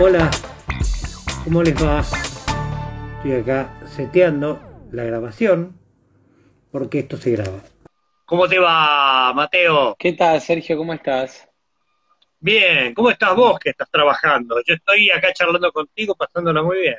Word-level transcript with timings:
Hola, 0.00 0.30
¿cómo 1.42 1.60
les 1.60 1.74
va? 1.74 2.04
Estoy 3.16 3.32
acá 3.32 3.74
seteando 3.84 4.60
la 4.92 5.02
grabación 5.02 5.76
porque 6.70 7.00
esto 7.00 7.16
se 7.16 7.32
graba. 7.32 7.64
¿Cómo 8.24 8.46
te 8.46 8.60
va, 8.60 9.32
Mateo? 9.34 9.96
¿Qué 9.98 10.12
tal, 10.12 10.40
Sergio? 10.40 10.76
¿Cómo 10.76 10.94
estás? 10.94 11.48
Bien, 12.38 12.94
¿cómo 12.94 13.10
estás 13.10 13.34
vos 13.34 13.58
que 13.58 13.70
estás 13.70 13.90
trabajando? 13.90 14.62
Yo 14.64 14.74
estoy 14.74 15.10
acá 15.10 15.32
charlando 15.32 15.72
contigo, 15.72 16.14
pasándola 16.14 16.62
muy 16.62 16.78
bien. 16.78 16.98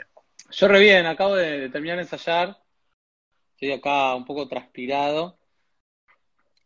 Yo 0.51 0.67
re 0.67 0.81
bien, 0.81 1.05
acabo 1.05 1.35
de, 1.35 1.57
de 1.57 1.69
terminar 1.69 1.95
de 1.95 2.01
ensayar. 2.01 2.57
Estoy 3.53 3.71
acá 3.71 4.13
un 4.13 4.25
poco 4.25 4.45
transpirado. 4.49 5.39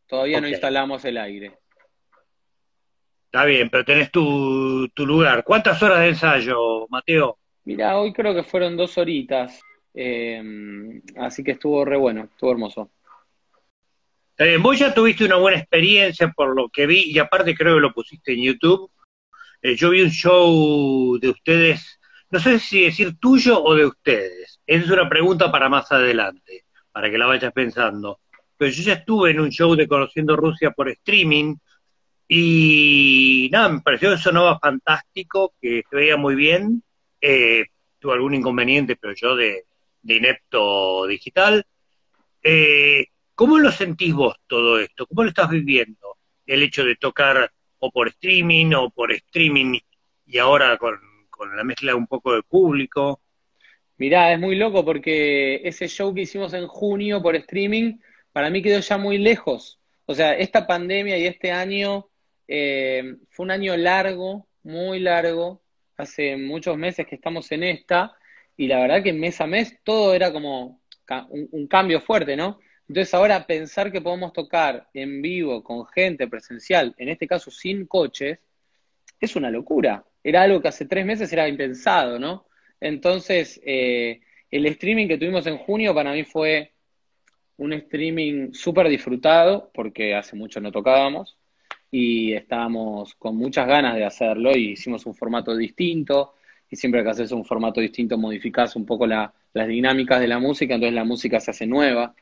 Todavía 0.07 0.41
no 0.41 0.47
instalamos 0.47 1.05
el 1.05 1.19
aire. 1.19 1.59
Está 3.33 3.45
bien, 3.45 3.67
pero 3.71 3.83
tenés 3.83 4.11
tu, 4.11 4.87
tu 4.89 5.07
lugar. 5.07 5.43
¿Cuántas 5.43 5.81
horas 5.81 6.01
de 6.01 6.09
ensayo, 6.09 6.85
Mateo? 6.87 7.39
Mira, 7.63 7.97
hoy 7.97 8.13
creo 8.13 8.35
que 8.35 8.43
fueron 8.43 8.77
dos 8.77 8.95
horitas. 8.99 9.59
eh, 9.95 11.01
así 11.17 11.43
que 11.43 11.53
estuvo 11.53 11.83
re 11.83 11.97
bueno, 11.97 12.25
estuvo 12.25 12.51
hermoso. 12.51 12.91
Está 14.29 14.43
bien, 14.43 14.61
vos 14.61 14.77
ya 14.77 14.93
tuviste 14.93 15.25
una 15.25 15.37
buena 15.37 15.57
experiencia 15.57 16.31
por 16.31 16.55
lo 16.55 16.69
que 16.69 16.85
vi, 16.85 17.05
y 17.11 17.17
aparte 17.17 17.55
creo 17.55 17.73
que 17.73 17.81
lo 17.81 17.91
pusiste 17.91 18.33
en 18.33 18.43
YouTube. 18.43 18.91
Eh, 19.63 19.75
yo 19.75 19.89
vi 19.89 20.03
un 20.03 20.11
show 20.11 21.17
de 21.17 21.29
ustedes, 21.29 21.99
no 22.29 22.37
sé 22.39 22.59
si 22.59 22.83
decir 22.83 23.17
tuyo 23.19 23.63
o 23.63 23.73
de 23.73 23.87
ustedes. 23.87 24.61
Esa 24.67 24.85
es 24.85 24.91
una 24.91 25.09
pregunta 25.09 25.51
para 25.51 25.69
más 25.69 25.91
adelante, 25.91 26.65
para 26.91 27.09
que 27.09 27.17
la 27.17 27.25
vayas 27.25 27.51
pensando. 27.51 28.19
Pero 28.57 28.69
yo 28.69 28.83
ya 28.83 28.93
estuve 28.93 29.31
en 29.31 29.39
un 29.39 29.49
show 29.49 29.75
de 29.75 29.87
Conociendo 29.87 30.35
Rusia 30.35 30.69
por 30.69 30.87
streaming, 30.89 31.55
y 32.35 33.47
nada, 33.51 33.69
me 33.69 33.81
pareció 33.81 34.09
que 34.09 34.17
sonaba 34.17 34.57
fantástico, 34.57 35.53
que 35.61 35.83
se 35.87 35.95
veía 35.95 36.17
muy 36.17 36.33
bien. 36.33 36.81
Eh, 37.21 37.65
tuve 37.99 38.13
algún 38.13 38.33
inconveniente, 38.33 38.95
pero 38.95 39.13
yo 39.13 39.35
de, 39.35 39.65
de 40.01 40.15
inepto 40.15 41.05
digital. 41.05 41.63
Eh, 42.41 43.05
¿Cómo 43.35 43.59
lo 43.59 43.71
sentís 43.71 44.15
vos 44.15 44.35
todo 44.47 44.79
esto? 44.79 45.05
¿Cómo 45.05 45.21
lo 45.21 45.29
estás 45.29 45.51
viviendo? 45.51 46.17
El 46.47 46.63
hecho 46.63 46.83
de 46.83 46.95
tocar 46.95 47.51
o 47.77 47.91
por 47.91 48.07
streaming 48.07 48.73
o 48.73 48.89
por 48.89 49.11
streaming 49.11 49.77
y 50.25 50.37
ahora 50.39 50.75
con, 50.79 50.97
con 51.29 51.55
la 51.55 51.63
mezcla 51.63 51.95
un 51.95 52.07
poco 52.07 52.33
de 52.33 52.41
público. 52.41 53.21
Mirá, 53.97 54.33
es 54.33 54.39
muy 54.39 54.55
loco 54.55 54.83
porque 54.83 55.61
ese 55.63 55.87
show 55.87 56.11
que 56.15 56.21
hicimos 56.21 56.55
en 56.55 56.65
junio 56.65 57.21
por 57.21 57.35
streaming, 57.35 57.99
para 58.31 58.49
mí 58.49 58.63
quedó 58.63 58.79
ya 58.79 58.97
muy 58.97 59.19
lejos. 59.19 59.79
O 60.07 60.15
sea, 60.15 60.33
esta 60.33 60.65
pandemia 60.65 61.15
y 61.19 61.27
este 61.27 61.51
año 61.51 62.09
eh, 62.47 63.17
fue 63.29 63.45
un 63.45 63.51
año 63.51 63.75
largo, 63.77 64.47
muy 64.63 64.99
largo. 64.99 65.61
Hace 65.97 66.37
muchos 66.37 66.77
meses 66.77 67.05
que 67.05 67.15
estamos 67.15 67.51
en 67.51 67.63
esta, 67.63 68.17
y 68.57 68.67
la 68.67 68.79
verdad 68.79 69.03
que 69.03 69.13
mes 69.13 69.39
a 69.41 69.47
mes 69.47 69.77
todo 69.83 70.13
era 70.13 70.31
como 70.31 70.81
un 71.29 71.67
cambio 71.67 72.01
fuerte, 72.01 72.35
¿no? 72.35 72.59
Entonces 72.87 73.13
ahora 73.13 73.45
pensar 73.45 73.91
que 73.91 74.01
podemos 74.01 74.33
tocar 74.33 74.87
en 74.93 75.21
vivo 75.21 75.63
con 75.63 75.85
gente 75.87 76.27
presencial, 76.27 76.93
en 76.97 77.09
este 77.09 77.27
caso 77.27 77.51
sin 77.51 77.85
coches, 77.85 78.39
es 79.19 79.35
una 79.35 79.49
locura. 79.49 80.05
Era 80.23 80.43
algo 80.43 80.61
que 80.61 80.67
hace 80.67 80.85
tres 80.85 81.05
meses 81.05 81.31
era 81.31 81.47
impensado, 81.47 82.19
¿no? 82.19 82.47
Entonces, 82.79 83.61
eh, 83.65 84.21
el 84.51 84.65
streaming 84.65 85.07
que 85.07 85.17
tuvimos 85.17 85.47
en 85.47 85.57
junio 85.57 85.93
para 85.95 86.11
mí 86.11 86.23
fue 86.23 86.73
un 87.57 87.73
streaming 87.73 88.53
súper 88.53 88.89
disfrutado, 88.89 89.71
porque 89.73 90.15
hace 90.15 90.35
mucho 90.35 90.59
no 90.59 90.71
tocábamos, 90.71 91.37
y 91.95 92.33
estábamos 92.33 93.13
con 93.13 93.37
muchas 93.37 93.67
ganas 93.67 93.93
de 93.95 94.03
hacerlo, 94.03 94.57
y 94.57 94.71
hicimos 94.71 95.05
un 95.05 95.13
formato 95.13 95.55
distinto, 95.55 96.33
y 96.67 96.75
siempre 96.75 97.03
que 97.03 97.09
haces 97.11 97.31
un 97.31 97.45
formato 97.45 97.79
distinto 97.79 98.17
modificás 98.17 98.75
un 98.75 98.83
poco 98.83 99.05
la- 99.05 99.31
las 99.53 99.67
dinámicas 99.67 100.19
de 100.19 100.27
la 100.27 100.39
música, 100.39 100.73
entonces 100.73 100.95
la 100.95 101.03
música 101.03 101.39
se 101.39 101.51
hace 101.51 101.67
nueva. 101.67 102.15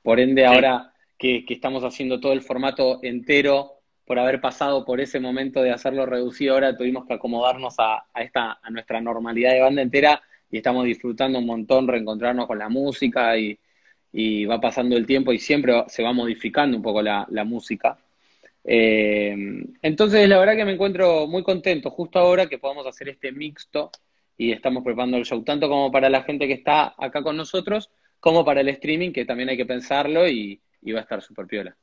Por 0.00 0.20
ende, 0.20 0.42
Sí. 0.42 0.46
ahora 0.46 0.92
que, 1.18 1.44
que 1.44 1.54
estamos 1.54 1.82
haciendo 1.82 2.20
todo 2.20 2.32
el 2.32 2.42
formato 2.42 3.00
entero, 3.02 3.72
por 4.04 4.20
haber 4.20 4.40
pasado 4.40 4.84
por 4.84 5.00
ese 5.00 5.18
momento 5.18 5.60
de 5.60 5.72
hacerlo 5.72 6.06
reducido, 6.06 6.54
ahora 6.54 6.76
tuvimos 6.76 7.04
que 7.04 7.14
acomodarnos 7.14 7.74
a, 7.80 8.04
a 8.14 8.22
esta, 8.22 8.60
a 8.62 8.70
nuestra 8.70 9.00
normalidad 9.00 9.54
de 9.54 9.60
banda 9.62 9.82
entera 9.82 10.22
y 10.52 10.58
estamos 10.58 10.84
disfrutando 10.84 11.40
un 11.40 11.46
montón 11.46 11.88
reencontrarnos 11.88 12.46
con 12.46 12.60
la 12.60 12.68
música 12.68 13.36
y, 13.36 13.58
y 14.12 14.44
va 14.44 14.60
pasando 14.60 14.96
el 14.96 15.04
tiempo 15.04 15.32
y 15.32 15.40
siempre 15.40 15.72
se 15.88 16.04
va 16.04 16.12
modificando 16.12 16.76
un 16.76 16.82
poco 16.84 17.02
la, 17.02 17.26
la 17.30 17.42
música. 17.42 17.98
Eh, 18.68 19.36
entonces, 19.80 20.28
la 20.28 20.38
verdad 20.38 20.56
que 20.56 20.64
me 20.64 20.72
encuentro 20.72 21.28
muy 21.28 21.44
contento 21.44 21.90
justo 21.90 22.18
ahora 22.18 22.48
que 22.48 22.58
podamos 22.58 22.84
hacer 22.86 23.08
este 23.08 23.30
mixto 23.30 23.92
y 24.36 24.50
estamos 24.50 24.82
preparando 24.82 25.16
el 25.16 25.24
show, 25.24 25.42
tanto 25.44 25.68
como 25.68 25.92
para 25.92 26.10
la 26.10 26.24
gente 26.24 26.48
que 26.48 26.54
está 26.54 26.94
acá 26.98 27.22
con 27.22 27.36
nosotros, 27.36 27.90
como 28.18 28.44
para 28.44 28.60
el 28.60 28.68
streaming, 28.70 29.12
que 29.12 29.24
también 29.24 29.48
hay 29.48 29.56
que 29.56 29.66
pensarlo 29.66 30.28
y, 30.28 30.60
va 30.92 30.98
a 30.98 31.02
estar 31.02 31.22
súper 31.22 31.46
piola. 31.46 31.76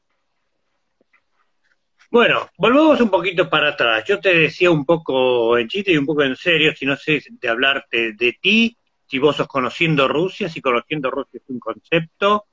Bueno, 2.12 2.50
volvamos 2.58 3.02
un 3.02 3.10
poquito 3.10 3.50
para 3.50 3.70
atrás. 3.70 4.04
Yo 4.06 4.20
te 4.20 4.38
decía 4.38 4.70
un 4.70 4.86
poco 4.86 5.58
en 5.58 5.68
chiste 5.68 5.94
y 5.94 5.98
un 5.98 6.06
poco 6.06 6.24
en 6.24 6.36
serio, 6.36 6.74
si 6.76 6.86
no 6.86 6.96
sé 6.96 7.22
de 7.30 7.50
hablarte 7.50 8.14
de 8.14 8.38
ti, 8.40 8.78
si 9.08 9.20
vos 9.20 9.36
sos 9.36 9.48
conociendo 9.48 10.08
Rusia, 10.08 10.48
si 10.48 10.62
conociendo 10.62 11.10
Rusia 11.10 11.40
es 11.42 11.50
un 11.50 11.60
concepto, 11.60 12.46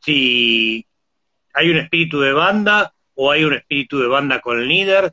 si 0.00 0.86
hay 1.52 1.70
un 1.70 1.76
espíritu 1.76 2.20
de 2.20 2.32
banda 2.32 2.95
o 3.16 3.30
hay 3.30 3.44
un 3.44 3.54
espíritu 3.54 3.98
de 3.98 4.06
banda 4.06 4.40
con 4.40 4.66
líder. 4.66 5.12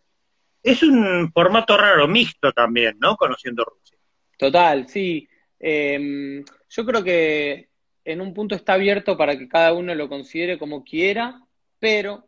Es 0.62 0.84
un 0.84 1.32
formato 1.34 1.76
raro, 1.76 2.08
mixto 2.08 2.52
también, 2.52 2.98
¿no? 3.00 3.18
Conociendo 3.18 3.66
Rusia. 3.66 3.98
Total, 4.38 4.88
sí. 4.88 5.28
Eh, 5.60 6.44
yo 6.70 6.86
creo 6.86 7.04
que 7.04 7.70
en 8.06 8.22
un 8.22 8.34
punto 8.34 8.56
está 8.56 8.74
abierto 8.74 9.18
para 9.18 9.38
que 9.38 9.48
cada 9.48 9.74
uno 9.74 9.96
lo 9.96 10.10
considere 10.10 10.58
como 10.58 10.84
quiera, 10.84 11.42
pero 11.80 12.28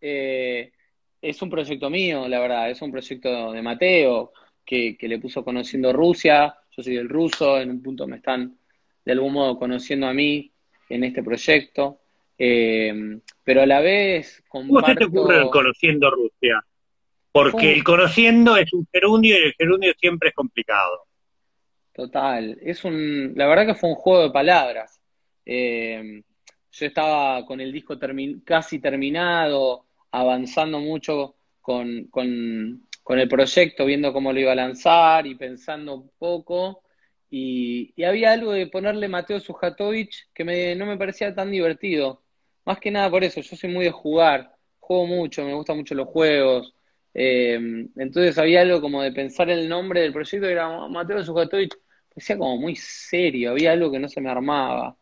eh, 0.00 0.72
es 1.20 1.40
un 1.42 1.50
proyecto 1.50 1.90
mío, 1.90 2.28
la 2.28 2.40
verdad, 2.40 2.70
es 2.70 2.80
un 2.82 2.92
proyecto 2.92 3.52
de 3.52 3.62
Mateo, 3.62 4.32
que, 4.64 4.96
que 4.96 5.08
le 5.08 5.18
puso 5.18 5.44
conociendo 5.44 5.92
Rusia, 5.92 6.54
yo 6.70 6.82
soy 6.82 6.96
del 6.96 7.08
ruso, 7.08 7.58
en 7.58 7.70
un 7.70 7.82
punto 7.82 8.06
me 8.06 8.16
están 8.16 8.58
de 9.04 9.12
algún 9.12 9.32
modo 9.32 9.58
conociendo 9.58 10.06
a 10.08 10.12
mí 10.12 10.52
en 10.88 11.04
este 11.04 11.22
proyecto, 11.22 12.00
eh, 12.38 13.20
pero 13.44 13.62
a 13.62 13.66
la 13.66 13.80
vez 13.80 14.42
¿Cómo 14.48 14.80
se 14.80 14.94
te 14.94 15.04
comparto... 15.04 15.06
ocurre 15.06 15.42
el 15.42 15.50
conociendo 15.50 16.10
Rusia? 16.10 16.64
Porque 17.32 17.72
el 17.72 17.84
conociendo 17.84 18.56
es 18.56 18.72
un 18.72 18.86
gerundio 18.92 19.38
y 19.38 19.44
el 19.48 19.54
gerundio 19.54 19.92
siempre 19.98 20.30
es 20.30 20.34
complicado. 20.34 21.04
Total, 21.92 22.58
es 22.60 22.84
un, 22.84 23.32
la 23.36 23.46
verdad 23.46 23.66
que 23.66 23.74
fue 23.74 23.88
un 23.90 23.96
juego 23.96 24.24
de 24.24 24.30
palabras. 24.30 25.00
Eh, 25.44 26.22
yo 26.72 26.86
estaba 26.86 27.46
con 27.46 27.60
el 27.60 27.72
disco 27.72 27.98
termi- 27.98 28.42
casi 28.44 28.80
terminado, 28.80 29.86
avanzando 30.10 30.78
mucho 30.78 31.36
con, 31.62 32.04
con, 32.08 32.86
con 33.02 33.18
el 33.18 33.28
proyecto, 33.28 33.86
viendo 33.86 34.12
cómo 34.12 34.32
lo 34.32 34.40
iba 34.40 34.52
a 34.52 34.56
lanzar 34.56 35.26
y 35.26 35.36
pensando 35.36 35.94
un 35.94 36.10
poco. 36.18 36.82
Y, 37.30 37.92
y 37.96 38.04
había 38.04 38.32
algo 38.32 38.52
de 38.52 38.66
ponerle 38.66 39.08
Mateo 39.08 39.40
Sujatovic 39.40 40.32
que 40.34 40.44
me, 40.44 40.74
no 40.74 40.84
me 40.86 40.98
parecía 40.98 41.34
tan 41.34 41.50
divertido. 41.50 42.22
Más 42.66 42.78
que 42.80 42.90
nada 42.90 43.08
por 43.10 43.24
eso, 43.24 43.40
yo 43.40 43.56
soy 43.56 43.70
muy 43.72 43.84
de 43.86 43.90
jugar, 43.92 44.52
juego 44.80 45.06
mucho, 45.06 45.44
me 45.44 45.54
gustan 45.54 45.78
mucho 45.78 45.94
los 45.94 46.08
juegos. 46.08 46.74
Eh, 47.14 47.58
entonces 47.96 48.36
había 48.38 48.60
algo 48.60 48.80
como 48.80 49.02
de 49.02 49.12
pensar 49.12 49.48
el 49.48 49.68
nombre 49.68 50.00
del 50.02 50.12
proyecto, 50.12 50.46
que 50.46 50.52
era 50.52 50.88
Mateo 50.88 51.24
Sujatovic, 51.24 51.78
parecía 52.10 52.36
como 52.36 52.58
muy 52.58 52.76
serio, 52.76 53.52
había 53.52 53.72
algo 53.72 53.90
que 53.90 53.98
no 54.00 54.08
se 54.08 54.20
me 54.20 54.30
armaba. 54.30 54.96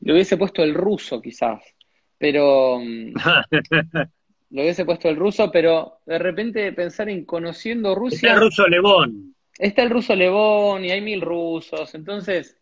Le 0.00 0.12
hubiese 0.14 0.36
puesto 0.38 0.62
el 0.62 0.74
ruso 0.74 1.20
quizás, 1.20 1.62
pero 2.16 2.80
le 4.50 4.62
hubiese 4.62 4.84
puesto 4.84 5.08
el 5.08 5.16
ruso, 5.16 5.50
pero 5.50 5.98
de 6.06 6.18
repente 6.18 6.72
pensar 6.72 7.08
en 7.08 7.24
conociendo 7.24 7.90
Está 7.90 8.00
Rusia, 8.00 8.32
el 8.34 8.40
ruso 8.40 8.66
Levón. 8.68 9.34
está 9.58 9.82
el 9.82 9.90
ruso 9.90 10.14
Levón 10.14 10.84
y 10.84 10.90
hay 10.90 11.00
mil 11.00 11.20
rusos, 11.20 11.94
entonces 11.94 12.56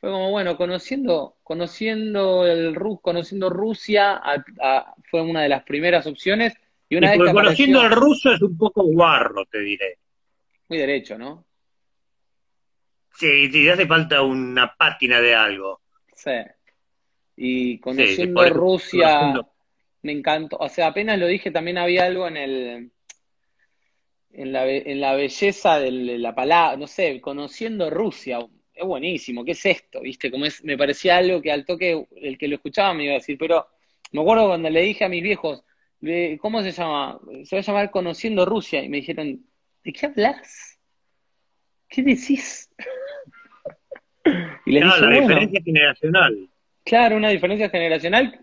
fue 0.00 0.10
como 0.10 0.30
bueno, 0.30 0.56
conociendo, 0.56 1.36
conociendo 1.42 2.46
el 2.46 2.74
conociendo 3.02 3.50
Rusia 3.50 4.12
a- 4.16 4.44
a- 4.62 4.94
fue 5.10 5.20
una 5.22 5.42
de 5.42 5.48
las 5.50 5.62
primeras 5.64 6.06
opciones 6.06 6.54
y 6.88 6.94
Y 6.94 6.98
una 6.98 7.10
vez 7.10 7.18
que 7.20 7.32
conociendo 7.32 7.80
al 7.80 7.86
apareció, 7.86 8.06
ruso 8.08 8.32
es 8.32 8.42
un 8.42 8.56
poco 8.56 8.82
guarro, 8.84 9.44
te 9.46 9.60
diré. 9.60 9.98
muy 10.68 10.78
derecho, 10.78 11.18
¿no? 11.18 11.44
Sí, 13.14 13.50
sí, 13.50 13.68
hace 13.68 13.86
falta 13.86 14.22
una 14.22 14.74
pátina 14.74 15.20
de 15.20 15.34
algo. 15.34 15.80
Sí. 16.14 16.30
Y 17.36 17.78
conociendo 17.80 18.48
Rusia, 18.50 19.18
conociendo- 19.18 19.52
me 20.02 20.12
encantó. 20.12 20.56
O 20.58 20.68
sea, 20.68 20.86
apenas 20.88 21.18
lo 21.18 21.26
dije, 21.26 21.50
también 21.50 21.76
había 21.78 22.04
algo 22.04 22.26
en 22.28 22.36
el, 22.36 22.92
en 24.32 24.52
la, 24.52 24.66
en 24.66 25.00
la 25.00 25.14
belleza 25.14 25.78
de 25.78 25.90
la 25.90 26.34
palabra, 26.34 26.76
no 26.76 26.86
sé, 26.86 27.20
conociendo 27.20 27.90
Rusia. 27.90 28.38
Es 28.80 28.86
buenísimo, 28.86 29.44
¿qué 29.44 29.52
es 29.52 29.66
esto? 29.66 30.00
¿Viste? 30.00 30.30
Como 30.30 30.46
es, 30.46 30.64
me 30.64 30.78
parecía 30.78 31.18
algo 31.18 31.42
que 31.42 31.52
al 31.52 31.66
toque 31.66 32.06
el 32.16 32.38
que 32.38 32.48
lo 32.48 32.56
escuchaba 32.56 32.94
me 32.94 33.04
iba 33.04 33.12
a 33.12 33.18
decir, 33.18 33.36
pero 33.38 33.66
me 34.12 34.22
acuerdo 34.22 34.48
cuando 34.48 34.70
le 34.70 34.80
dije 34.80 35.04
a 35.04 35.08
mis 35.08 35.22
viejos, 35.22 35.62
¿cómo 36.40 36.62
se 36.62 36.72
llama? 36.72 37.20
Se 37.44 37.56
va 37.56 37.60
a 37.60 37.64
llamar 37.64 37.90
Conociendo 37.90 38.46
Rusia. 38.46 38.82
Y 38.82 38.88
me 38.88 38.96
dijeron, 38.98 39.44
¿de 39.84 39.92
qué 39.92 40.06
hablas? 40.06 40.70
¿qué 41.90 42.02
decís? 42.02 42.70
y 44.66 44.72
les 44.72 44.84
la 44.84 45.10
diferencia 45.10 45.60
generacional. 45.62 46.48
Claro, 46.84 47.16
una 47.16 47.28
diferencia 47.28 47.68
generacional. 47.68 48.40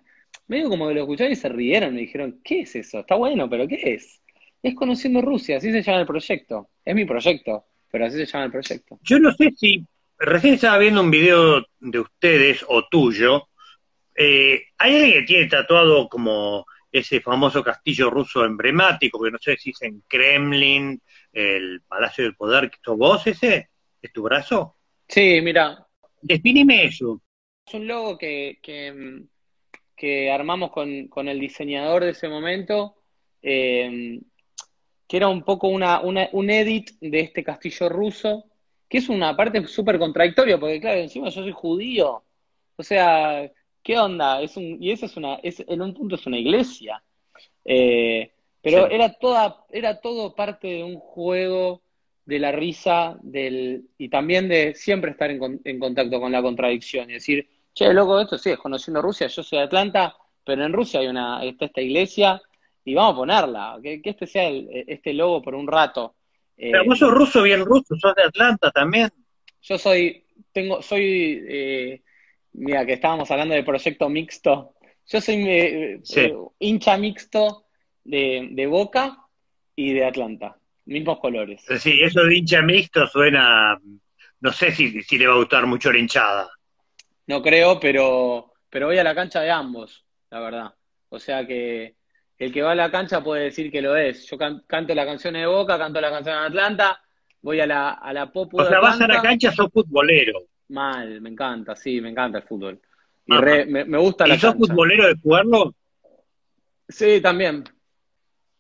Medio 0.48 0.70
como 0.70 0.88
que 0.88 0.94
lo 0.94 1.02
escucharon 1.02 1.34
y 1.34 1.36
se 1.36 1.50
rieron, 1.50 1.96
me 1.96 2.02
dijeron, 2.02 2.40
¿qué 2.44 2.62
es 2.62 2.76
eso? 2.76 3.00
Está 3.00 3.16
bueno, 3.16 3.50
pero 3.50 3.68
¿qué 3.68 3.96
es? 3.96 4.22
Es 4.62 4.76
Conociendo 4.76 5.22
Rusia, 5.22 5.58
así 5.58 5.72
se 5.72 5.82
llama 5.82 6.02
el 6.02 6.06
proyecto. 6.06 6.70
Es 6.86 6.94
mi 6.94 7.06
proyecto, 7.06 7.66
pero 7.90 8.06
así 8.06 8.18
se 8.18 8.26
llama 8.26 8.46
el 8.46 8.52
proyecto. 8.52 9.00
Yo 9.04 9.20
no 9.20 9.32
sé 9.32 9.52
si, 9.56 9.84
recién 10.18 10.56
estaba 10.56 10.78
viendo 10.78 11.02
un 11.02 11.12
video 11.12 11.66
de 11.80 12.00
ustedes 12.00 12.66
o 12.68 12.88
tuyo, 12.88 13.50
eh, 14.16 14.64
hay 14.78 14.96
alguien 14.96 15.14
que 15.14 15.26
tiene 15.26 15.48
tatuado 15.48 16.10
como 16.10 16.66
ese 16.92 17.22
famoso 17.22 17.64
castillo 17.64 18.10
ruso 18.10 18.44
emblemático, 18.44 19.22
que 19.22 19.32
no 19.32 19.38
sé 19.40 19.58
si 19.58 19.72
es 19.72 19.82
en 19.84 20.02
Kremlin, 20.08 21.02
el 21.32 21.82
Palacio 21.88 22.24
del 22.24 22.36
Poder, 22.36 22.72
¿sos 22.84 22.98
vos 22.98 23.28
ese? 23.28 23.70
¿Es 24.02 24.12
tu 24.12 24.24
brazo? 24.24 24.78
Sí, 25.08 25.40
mira. 25.42 25.86
Defíneme 26.22 26.86
eso. 26.86 27.22
Es 27.66 27.74
un 27.76 27.88
logo 27.88 28.18
que, 28.18 28.60
que, 28.62 30.32
armamos 30.32 30.72
con, 30.72 31.28
el 31.28 31.40
diseñador 31.40 32.04
de 32.04 32.12
ese 32.12 32.28
momento, 32.28 32.96
eh, 33.42 34.20
que 35.08 35.18
era 35.18 35.28
un 35.28 35.44
poco 35.44 35.68
una, 35.68 36.00
un 36.02 36.50
edit 36.50 36.92
de 37.00 37.20
este 37.20 37.44
castillo 37.44 37.90
ruso, 37.90 38.46
que 38.88 39.00
es 39.00 39.10
una 39.10 39.36
parte 39.36 39.66
súper 39.68 40.00
contradictoria, 40.00 40.60
porque 40.60 40.80
claro, 40.80 41.00
encima 41.00 41.30
yo 41.30 41.42
soy 41.42 41.52
judío. 41.52 42.24
O 42.76 42.84
sea, 42.84 43.52
¿qué 43.84 43.98
onda? 43.98 44.42
Es 44.42 44.56
un, 44.58 44.78
y 44.82 44.92
eso 44.92 45.06
es 45.06 45.18
una, 45.18 45.36
es, 45.44 45.64
en 45.68 45.82
un 45.82 45.94
punto 45.94 46.16
es 46.16 46.26
una 46.26 46.38
iglesia. 46.38 47.04
Eh, 47.66 48.32
pero 48.62 48.90
era 48.90 49.14
toda, 49.14 49.66
era 49.70 50.00
todo 50.00 50.36
parte 50.36 50.68
de 50.68 50.84
un 50.84 50.98
juego 50.98 51.82
de 52.26 52.40
la 52.40 52.52
risa 52.52 53.18
del, 53.22 53.86
y 53.98 54.10
también 54.10 54.50
de 54.50 54.76
siempre 54.76 55.12
estar 55.12 55.32
en, 55.32 55.62
en 55.64 55.80
contacto 55.80 56.20
con 56.20 56.32
la 56.32 56.42
contradicción. 56.42 57.10
Y 57.10 57.14
decir, 57.14 57.48
che, 57.74 57.94
loco, 57.94 58.20
esto 58.20 58.38
sí, 58.38 58.52
es 58.52 58.58
conociendo 58.60 59.02
Rusia, 59.02 59.28
yo 59.28 59.44
soy 59.44 59.60
de 59.60 59.66
Atlanta, 59.66 60.16
pero 60.44 60.66
en 60.66 60.74
Rusia 60.74 61.00
hay 61.00 61.08
una, 61.08 61.44
está 61.44 61.66
esta 61.66 61.82
iglesia 61.82 62.42
y 62.84 62.94
vamos 62.94 63.14
a 63.14 63.18
ponerla, 63.18 63.80
que, 63.84 64.02
este 64.04 64.26
sea 64.28 64.50
este 64.50 65.14
logo 65.14 65.42
por 65.42 65.56
un 65.56 65.68
rato. 65.68 66.16
Pero 66.58 66.86
vos 66.86 66.98
sos 66.98 67.12
ruso 67.12 67.44
bien 67.44 67.64
ruso, 67.64 67.96
sos 67.96 68.16
de 68.16 68.24
Atlanta 68.24 68.72
también. 68.72 69.10
Yo 69.62 69.78
soy, 69.78 70.26
tengo, 70.52 70.82
soy, 70.82 71.46
eh, 71.48 72.02
mira, 72.54 72.86
que 72.86 72.94
estábamos 72.94 73.30
hablando 73.30 73.54
de 73.54 73.64
proyecto 73.64 74.10
mixto. 74.10 74.74
Yo 75.06 75.22
soy 75.22 75.48
eh, 75.48 76.02
eh, 76.16 76.36
hincha 76.60 76.98
mixto 76.98 77.66
de, 78.04 78.68
Boca 78.68 79.18
y 79.76 79.94
de 79.94 80.06
Atlanta. 80.06 80.58
Mismos 80.86 81.20
colores. 81.20 81.64
Sí, 81.80 82.00
eso 82.02 82.24
de 82.24 82.38
hincha 82.38 82.62
mixto 82.62 83.06
suena, 83.08 83.80
no 84.40 84.52
sé 84.52 84.72
si, 84.72 85.02
si 85.04 85.18
le 85.18 85.28
va 85.28 85.34
a 85.34 85.38
gustar 85.38 85.68
mucho 85.68 85.92
la 85.92 86.00
hinchada. 86.00 86.50
No 87.28 87.44
creo, 87.44 87.80
pero, 87.80 88.54
pero 88.70 88.88
voy 88.88 88.98
a 88.98 89.04
la 89.04 89.14
cancha 89.14 89.42
de 89.42 89.52
ambos, 89.52 90.06
la 90.32 90.40
verdad. 90.40 90.74
O 91.10 91.20
sea 91.20 91.46
que 91.46 91.97
el 92.38 92.52
que 92.52 92.62
va 92.62 92.72
a 92.72 92.76
la 92.76 92.92
cancha 92.92 93.24
puede 93.24 93.46
decir 93.46 93.72
que 93.72 93.82
lo 93.82 93.96
es. 93.96 94.26
Yo 94.30 94.38
canto 94.38 94.94
la 94.94 95.06
canción 95.06 95.34
de 95.34 95.46
Boca, 95.46 95.78
canto 95.78 96.00
la 96.00 96.12
canción 96.12 96.40
de 96.40 96.46
Atlanta, 96.48 97.02
voy 97.42 97.60
a 97.60 97.68
la, 97.68 97.92
a 97.92 98.14
la 98.14 98.32
pop. 98.32 98.54
O 98.54 98.66
sea, 98.66 98.80
vas 98.80 99.02
a 99.02 99.08
la 99.08 99.22
cancha, 99.22 99.52
sos 99.52 99.72
futbolero. 99.72 100.44
Mal, 100.70 101.22
me 101.22 101.30
encanta, 101.30 101.76
sí, 101.76 102.02
me 102.02 102.10
encanta 102.10 102.40
el 102.40 102.44
fútbol. 102.44 102.80
Y 103.26 103.34
me, 103.34 103.86
me, 103.86 103.98
gusta 103.98 104.28
la 104.28 104.36
¿Y 104.36 104.40
sos 104.40 104.56
futbolero 104.56 105.08
de 105.08 105.16
jugarlo? 105.22 105.74
Sí, 106.88 107.20
también. 107.22 107.64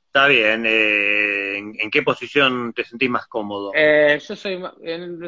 Está 0.08 0.28
bien. 0.28 0.64
Eh, 0.66 1.58
¿en, 1.58 1.92
qué 1.92 2.02
posición 2.02 2.74
te 2.74 2.84
sentís 2.84 3.10
más 3.10 3.28
cómodo? 3.28 3.72
Eh, 3.76 4.20
yo 4.28 4.36
soy, 4.36 4.60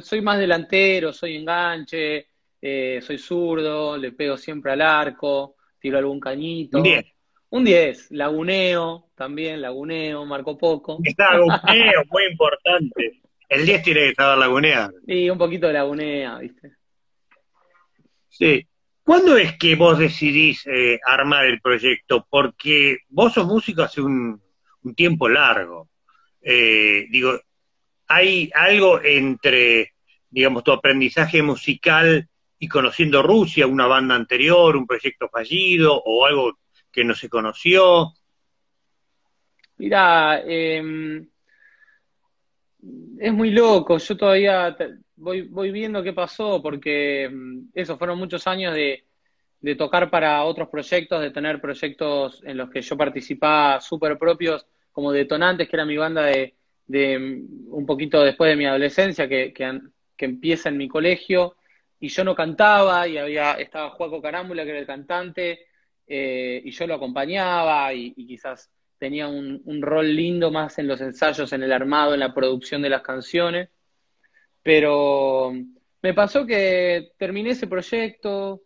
soy 0.02 0.22
más 0.22 0.40
delantero, 0.40 1.14
soy 1.14 1.36
enganche, 1.36 2.28
eh, 2.62 3.00
soy 3.02 3.18
zurdo, 3.18 3.98
le 3.98 4.12
pego 4.14 4.36
siempre 4.36 4.72
al 4.72 4.82
arco, 4.82 5.56
tiro 5.80 5.98
algún 5.98 6.20
cañito. 6.20 6.82
10. 6.82 7.06
Un 7.52 7.66
10, 7.66 8.12
laguneo, 8.12 9.10
también 9.16 9.62
laguneo, 9.62 10.26
marco 10.26 10.58
poco. 10.58 11.00
Está 11.04 11.34
laguneo, 11.34 12.04
muy 12.10 12.26
importante. 12.30 13.22
El 13.48 13.66
10 13.66 13.82
tiene 13.82 14.10
que 14.10 14.16
saber 14.16 14.38
lagunear. 14.38 14.92
Sí, 15.08 15.30
un 15.30 15.38
poquito 15.38 15.66
de 15.68 15.74
lagunea, 15.74 16.38
¿viste? 16.38 16.74
Sí. 18.30 18.68
¿Cuándo 19.04 19.36
es 19.38 19.58
que 19.58 19.76
vos 19.76 19.98
decidís 19.98 20.68
eh, 20.68 21.00
armar 21.04 21.48
el 21.48 21.60
proyecto? 21.60 22.28
Porque 22.30 23.00
vos 23.10 23.34
sos 23.34 23.48
músico 23.48 23.82
hace 23.82 24.02
un, 24.02 24.40
tiempo 24.96 25.28
largo. 25.28 25.90
Eh, 26.42 27.08
digo, 27.10 27.40
¿hay 28.08 28.52
algo 28.54 29.02
entre, 29.02 29.94
digamos, 30.30 30.64
tu 30.64 30.72
aprendizaje 30.72 31.42
musical 31.42 32.30
y 32.60 32.68
conociendo 32.68 33.24
Rusia, 33.24 33.66
una 33.66 33.88
banda 33.88 34.14
anterior, 34.14 34.76
un 34.76 34.86
proyecto 34.86 35.28
fallido 35.28 36.00
o 36.06 36.26
algo 36.28 36.60
que 36.92 37.04
no 37.04 37.14
se 37.14 37.30
conoció? 37.30 38.14
Mira, 39.78 40.42
em, 40.46 41.28
es 43.20 43.34
muy 43.34 43.52
loco. 43.52 43.98
Yo 43.98 44.18
todavía 44.18 44.76
voy, 45.16 45.44
voy 45.44 45.72
viendo 45.72 46.04
qué 46.04 46.14
pasó, 46.14 46.62
porque 46.62 47.24
em, 47.24 47.68
eso, 47.74 47.98
fueron 47.98 48.20
muchos 48.20 48.46
años 48.48 48.74
de, 48.74 49.06
de 49.62 49.76
tocar 49.76 50.10
para 50.10 50.44
otros 50.44 50.70
proyectos, 50.70 51.22
de 51.22 51.32
tener 51.32 51.62
proyectos 51.62 52.42
en 52.44 52.58
los 52.58 52.70
que 52.70 52.82
yo 52.82 52.98
participaba 52.98 53.82
súper 53.82 54.18
propios, 54.18 54.66
como 54.92 55.12
Detonantes, 55.12 55.70
que 55.70 55.76
era 55.76 55.86
mi 55.86 55.98
banda 55.98 56.24
de, 56.24 56.56
de 56.88 57.14
em, 57.14 57.48
un 57.68 57.86
poquito 57.86 58.22
después 58.22 58.50
de 58.50 58.58
mi 58.58 58.66
adolescencia, 58.66 59.28
que, 59.28 59.54
que, 59.54 59.80
que, 60.18 60.26
empieza 60.26 60.70
en 60.70 60.78
mi 60.78 60.88
colegio, 60.88 61.56
y 62.00 62.08
yo 62.10 62.24
no 62.24 62.36
cantaba, 62.36 63.08
y 63.08 63.18
había, 63.18 63.54
estaba 63.54 63.92
Juaco 63.92 64.22
Carámbula, 64.22 64.64
que 64.64 64.72
era 64.72 64.80
el 64.80 64.88
cantante, 64.88 65.68
eh, 66.10 66.62
y 66.66 66.72
yo 66.72 66.88
lo 66.88 66.96
acompañaba, 66.96 67.94
y 67.94 68.14
quizás 68.28 68.70
tenía 69.00 69.28
un, 69.28 69.82
rol 69.82 70.16
lindo 70.16 70.52
más 70.52 70.78
en 70.78 70.88
los 70.88 71.02
ensayos, 71.02 71.52
en 71.54 71.64
el 71.64 71.72
armado, 71.72 72.14
en 72.14 72.20
la 72.20 72.34
producción 72.34 72.82
de 72.82 72.90
las 72.90 73.02
canciones. 73.02 73.70
Pero 74.62 75.54
me 76.02 76.14
pasó 76.14 76.46
que 76.46 77.14
terminé 77.18 77.52
ese 77.52 77.68
proyecto, 77.68 78.62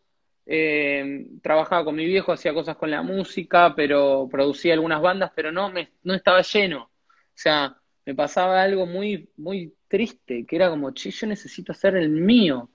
eh, 0.45 1.27
trabajaba 1.41 1.85
con 1.85 1.95
mi 1.95 2.05
viejo, 2.05 2.33
hacía 2.33 2.53
cosas 2.53 2.75
con 2.75 2.91
la 2.91 3.03
música, 3.03 3.73
pero 3.75 4.27
producía 4.29 4.73
algunas 4.73 5.01
bandas, 5.01 5.31
pero 5.35 5.51
no, 5.51 5.69
me, 5.69 5.91
no 6.03 6.13
estaba 6.15 6.41
lleno. 6.41 6.83
O 6.83 7.35
sea, 7.35 7.77
me 8.05 8.15
pasaba 8.15 8.61
algo 8.61 8.85
muy, 8.85 9.29
muy 9.37 9.73
triste, 9.87 10.45
que 10.45 10.55
era 10.55 10.69
como, 10.69 10.91
che, 10.91 11.11
yo 11.11 11.27
necesito 11.27 11.71
hacer 11.71 11.95
el 11.95 12.09
mío. 12.09 12.69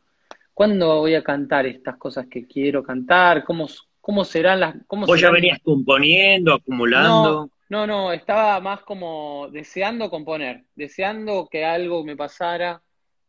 ¿Cuándo 0.54 0.98
voy 0.98 1.14
a 1.14 1.22
cantar 1.22 1.66
estas 1.66 1.96
cosas 1.96 2.26
que 2.28 2.46
quiero 2.46 2.82
cantar? 2.82 3.44
¿Cómo, 3.44 3.68
cómo 4.08 4.24
serán 4.24 4.60
las... 4.60 4.74
Cómo 4.86 5.04
¿Vos 5.04 5.20
ya 5.20 5.30
venías 5.30 5.58
componiendo, 5.62 6.54
acumulando? 6.54 7.50
No, 7.68 7.86
no, 7.86 8.10
estaba 8.10 8.58
más 8.58 8.80
como 8.80 9.50
deseando 9.52 10.08
componer, 10.08 10.64
deseando 10.74 11.46
que 11.50 11.66
algo 11.66 12.02
me 12.04 12.16
pasara, 12.16 12.80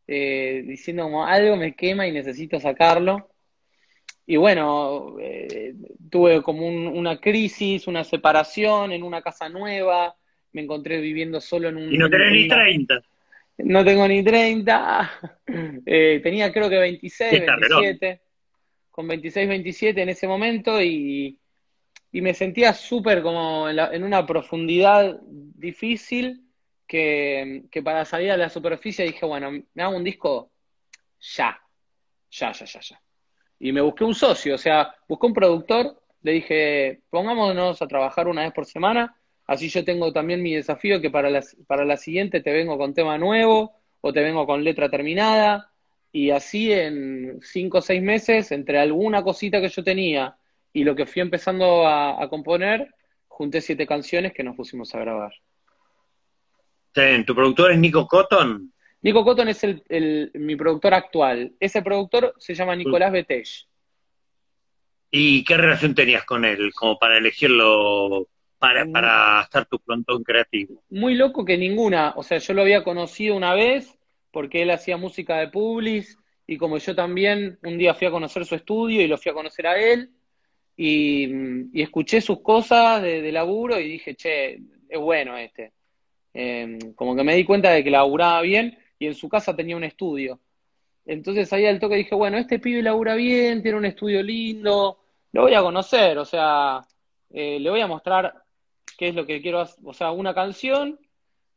eh, 0.07 0.63
diciendo 0.65 1.03
como 1.03 1.25
algo 1.25 1.57
me 1.57 1.75
quema 1.75 2.07
y 2.07 2.13
necesito 2.13 2.61
sacarlo. 2.61 3.27
Y 4.25 4.37
bueno, 4.37 5.17
eh, 5.19 5.73
tuve 6.09 6.41
como 6.41 6.65
una 6.65 7.19
crisis, 7.19 7.85
una 7.85 8.05
separación 8.05 8.93
en 8.93 9.03
una 9.03 9.21
casa 9.21 9.49
nueva, 9.49 10.15
me 10.53 10.61
encontré 10.61 11.01
viviendo 11.01 11.41
solo 11.41 11.67
en 11.67 11.75
un... 11.75 11.93
Y 11.93 11.97
no 11.97 12.09
tenés 12.09 12.31
ni 12.31 12.47
30. 12.47 13.01
No 13.57 13.83
tengo 13.83 14.07
ni 14.07 14.23
30, 14.23 15.11
eh, 15.85 16.21
tenía 16.23 16.53
creo 16.53 16.69
que 16.69 16.77
26, 16.77 17.43
27 17.69 18.21
con 18.99 19.07
26, 19.07 19.47
27 19.47 20.01
en 20.01 20.09
ese 20.09 20.27
momento 20.27 20.81
y, 20.83 21.39
me 22.11 22.33
sentía 22.33 22.73
súper 22.73 23.21
como 23.21 23.69
en, 23.69 24.03
una 24.03 24.25
profundidad 24.25 25.21
difícil 25.23 26.43
que, 26.85 27.63
para 27.81 28.03
salir 28.03 28.29
a 28.31 28.35
la 28.35 28.49
superficie 28.49 29.05
dije, 29.05 29.25
bueno, 29.25 29.51
me 29.51 29.83
hago 29.83 29.95
un 29.95 30.03
disco 30.03 30.51
ya, 31.21 31.57
ya, 32.29 32.51
ya, 32.51 32.65
ya, 32.65 32.79
ya. 32.81 33.01
Y 33.59 33.71
me 33.71 33.79
busqué 33.79 34.03
un 34.03 34.15
socio, 34.15 34.55
o 34.55 34.57
sea, 34.57 34.93
busqué 35.07 35.27
un 35.27 35.33
productor, 35.33 36.03
le 36.21 36.33
dije, 36.33 36.99
pongámonos 37.09 37.81
a 37.81 37.87
trabajar 37.87 38.27
una 38.27 38.41
vez 38.41 38.51
por 38.51 38.65
semana, 38.65 39.15
así 39.45 39.69
yo 39.69 39.85
tengo 39.85 40.11
también 40.11 40.43
mi 40.43 40.55
desafío 40.55 40.99
que 40.99 41.09
para 41.09 41.29
la, 41.29 41.41
para 41.67 41.85
la 41.85 41.95
siguiente 41.95 42.41
te 42.41 42.51
vengo 42.51 42.77
con 42.77 42.93
tema 42.93 43.17
nuevo 43.17 43.77
o 44.01 44.11
te 44.11 44.21
vengo 44.21 44.45
con 44.45 44.61
letra 44.61 44.89
terminada 44.89 45.71
y 46.11 46.31
así 46.31 46.71
en 46.71 47.39
cinco 47.41 47.79
o 47.79 47.81
seis 47.81 48.01
meses, 48.01 48.51
entre 48.51 48.79
alguna 48.79 49.23
cosita 49.23 49.61
que 49.61 49.69
yo 49.69 49.83
tenía 49.83 50.35
y 50.73 50.83
lo 50.83 50.95
que 50.95 51.05
fui 51.05 51.21
empezando 51.21 51.87
a, 51.87 52.27
componer, 52.29 52.93
junté 53.27 53.61
siete 53.61 53.87
canciones 53.87 54.33
que 54.33 54.43
nos 54.43 54.55
pusimos 54.55 54.93
a 54.95 54.99
grabar. 54.99 55.33
¿Tu 56.93 57.35
productor 57.35 57.71
es 57.71 57.79
Nico 57.79 58.07
Cotton? 58.07 58.73
Nico 59.01 59.23
Cotton 59.23 59.47
es 59.49 59.63
el, 59.63 60.31
mi 60.33 60.55
productor 60.55 60.93
actual. 60.93 61.53
Ese 61.59 61.81
productor 61.81 62.33
se 62.37 62.53
llama 62.53 62.75
Nicolás 62.75 63.11
Betech. 63.11 63.67
¿Y 65.11 65.43
qué 65.43 65.57
relación 65.57 65.95
tenías 65.95 66.23
con 66.25 66.45
él, 66.45 66.71
como 66.75 66.99
para 66.99 67.17
elegirlo 67.17 68.27
para, 68.59 68.85
mm. 68.85 68.91
para 68.91 69.41
estar 69.41 69.65
tu 69.65 69.79
frontón 69.79 70.23
creativo? 70.23 70.83
Muy 70.89 71.15
loco 71.15 71.45
que 71.45 71.57
ninguna. 71.57 72.13
O 72.15 72.23
sea, 72.23 72.37
yo 72.37 72.53
lo 72.53 72.61
había 72.61 72.83
conocido 72.83 73.35
una 73.35 73.55
vez 73.55 73.98
porque 74.31 74.61
él 74.61 74.71
hacía 74.71 74.97
música 74.97 75.37
de 75.37 75.47
Publis 75.47 76.17
y 76.47 76.57
como 76.57 76.77
yo 76.77 76.95
también, 76.95 77.59
un 77.63 77.77
día 77.77 77.93
fui 77.93 78.07
a 78.07 78.11
conocer 78.11 78.45
su 78.45 78.55
estudio 78.55 79.01
y 79.01 79.07
lo 79.07 79.17
fui 79.17 79.31
a 79.31 79.35
conocer 79.35 79.67
a 79.67 79.79
él 79.79 80.09
y, 80.75 81.81
escuché 81.81 82.21
sus 82.21 82.41
cosas 82.41 83.01
de, 83.01 83.31
laburo 83.31 83.79
y 83.79 83.89
dije, 83.89 84.15
che, 84.15 84.59
es 84.87 84.99
bueno 84.99 85.37
este. 85.37 85.73
Em, 86.33 86.79
como 86.95 87.15
que 87.15 87.23
me 87.23 87.35
di 87.35 87.43
cuenta 87.43 87.71
de 87.71 87.83
que 87.83 87.91
laburaba 87.91 88.41
bien 88.41 88.77
y 88.97 89.07
en 89.07 89.13
su 89.13 89.27
casa 89.27 89.55
tenía 89.55 89.75
un 89.75 89.83
estudio. 89.83 90.39
Entonces 91.05 91.51
ahí 91.53 91.65
al 91.65 91.79
toque 91.79 91.95
dije, 91.95 92.15
bueno, 92.15 92.37
este 92.37 92.59
pibe 92.59 92.81
labura 92.81 93.15
bien, 93.15 93.61
tiene 93.61 93.77
un 93.77 93.85
estudio 93.85 94.23
lindo, 94.23 94.99
lo 95.31 95.41
voy 95.41 95.53
a 95.53 95.61
conocer, 95.61 96.17
o 96.17 96.25
sea, 96.25 96.81
eh, 97.31 97.59
le 97.59 97.69
voy 97.69 97.81
a 97.81 97.87
mostrar 97.87 98.33
qué 98.97 99.09
es 99.09 99.15
lo 99.15 99.25
que 99.25 99.41
quiero, 99.41 99.65
o 99.83 99.93
sea, 99.93 100.11
una 100.11 100.33
canción 100.33 100.99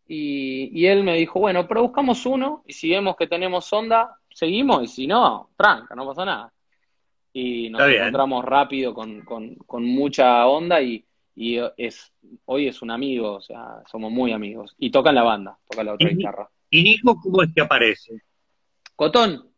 y, 0.06 0.86
él 0.86 1.04
me 1.04 1.16
dijo, 1.16 1.40
bueno, 1.40 1.66
pero 1.66 1.82
buscamos 1.82 2.26
uno 2.26 2.62
y 2.66 2.72
si 2.72 2.90
vemos 2.90 3.16
que 3.16 3.26
tenemos 3.26 3.72
onda, 3.72 4.18
seguimos 4.30 4.82
y 4.82 4.88
si 4.88 5.06
no, 5.06 5.50
tranca, 5.56 5.94
no 5.94 6.06
pasa 6.06 6.24
nada. 6.24 6.52
Y 7.32 7.70
nos 7.70 7.80
encontramos 7.88 8.44
rápido 8.44 8.92
con, 8.92 9.22
con, 9.22 9.84
mucha 9.84 10.46
onda 10.46 10.82
y, 10.82 11.04
es 11.76 12.12
hoy 12.44 12.68
es 12.68 12.82
un 12.82 12.90
amigo, 12.90 13.32
o 13.34 13.40
sea, 13.40 13.82
somos 13.90 14.12
muy 14.12 14.32
amigos. 14.32 14.74
Y 14.78 14.90
toca 14.90 15.08
en 15.08 15.14
la 15.14 15.22
banda, 15.22 15.58
toca 15.68 15.82
la 15.82 15.94
otra 15.94 16.08
guitarra. 16.08 16.50
¿Y 16.68 16.82
Nico 16.82 17.18
cómo 17.20 17.42
es 17.42 17.50
que 17.54 17.62
aparece? 17.62 18.20
Cotón. 18.94 19.50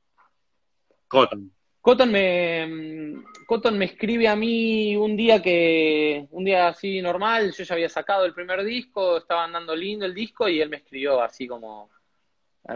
Cotton. 1.08 1.52
Cotton 1.84 2.10
me, 2.10 3.22
Cotton 3.46 3.76
me 3.76 3.84
escribe 3.84 4.26
a 4.26 4.34
mí 4.34 4.96
un 4.96 5.14
día 5.18 5.42
que, 5.42 6.26
un 6.30 6.42
día 6.42 6.68
así 6.68 7.02
normal, 7.02 7.52
yo 7.52 7.62
ya 7.62 7.74
había 7.74 7.90
sacado 7.90 8.24
el 8.24 8.32
primer 8.32 8.64
disco, 8.64 9.18
estaba 9.18 9.44
andando 9.44 9.76
lindo 9.76 10.06
el 10.06 10.14
disco 10.14 10.48
y 10.48 10.62
él 10.62 10.70
me 10.70 10.78
escribió 10.78 11.20
así 11.20 11.46
como 11.46 11.90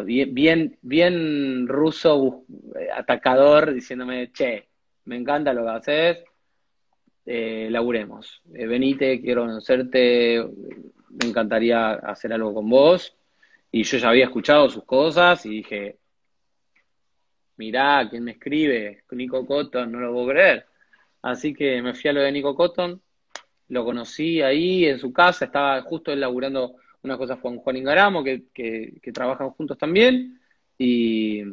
bien, 0.05 0.35
bien, 0.35 0.79
bien 0.83 1.67
ruso, 1.67 2.45
atacador, 2.95 3.73
diciéndome, 3.73 4.31
che, 4.31 4.69
me 5.07 5.17
encanta 5.17 5.55
lo 5.55 5.65
que 5.65 5.71
haces, 5.71 6.25
eh, 7.25 7.69
laburemos, 7.71 8.43
eh, 8.53 8.67
venite, 8.67 9.23
quiero 9.23 9.47
conocerte, 9.47 10.47
me 11.09 11.29
encantaría 11.29 11.93
hacer 11.95 12.35
algo 12.35 12.53
con 12.53 12.69
vos. 12.69 13.17
Y 13.73 13.85
yo 13.85 13.97
ya 13.97 14.11
había 14.11 14.25
escuchado 14.25 14.69
sus 14.69 14.85
cosas 14.85 15.47
y 15.47 15.49
dije, 15.49 15.97
mirá, 17.59 18.09
¿quién 18.09 18.25
me 18.25 18.33
escribe? 18.33 19.05
Nico 19.11 19.45
Cotton, 19.45 19.93
no 19.93 20.01
lo 20.01 20.13
puedo 20.13 20.29
creer. 20.29 20.67
Así 21.23 21.53
que 21.53 21.83
me 21.83 21.95
fui 21.95 22.11
a 22.11 22.13
lo 22.13 22.21
de 22.21 22.33
Nico 22.33 22.55
Cotton, 22.55 23.01
lo 23.69 23.85
conocí 23.85 24.41
ahí 24.41 24.87
en 24.87 24.99
su 24.99 25.13
casa, 25.13 25.45
estaba 25.45 25.83
justo 25.83 26.13
elaborando 26.13 26.77
unas 27.03 27.19
cosas 27.19 27.39
con 27.39 27.59
Juan 27.59 27.77
Ingaramo, 27.77 28.25
que, 28.25 28.45
que, 28.53 29.13
trabajan 29.13 29.51
juntos 29.51 29.77
también, 29.77 30.41
y, 30.79 31.45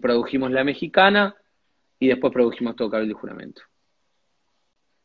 produjimos 0.00 0.50
La 0.50 0.64
Mexicana, 0.64 1.34
y 1.98 2.08
después 2.08 2.32
produjimos 2.32 2.76
todo 2.76 2.90
Cabildo 2.90 3.12
y 3.12 3.20
Juramento. 3.20 3.62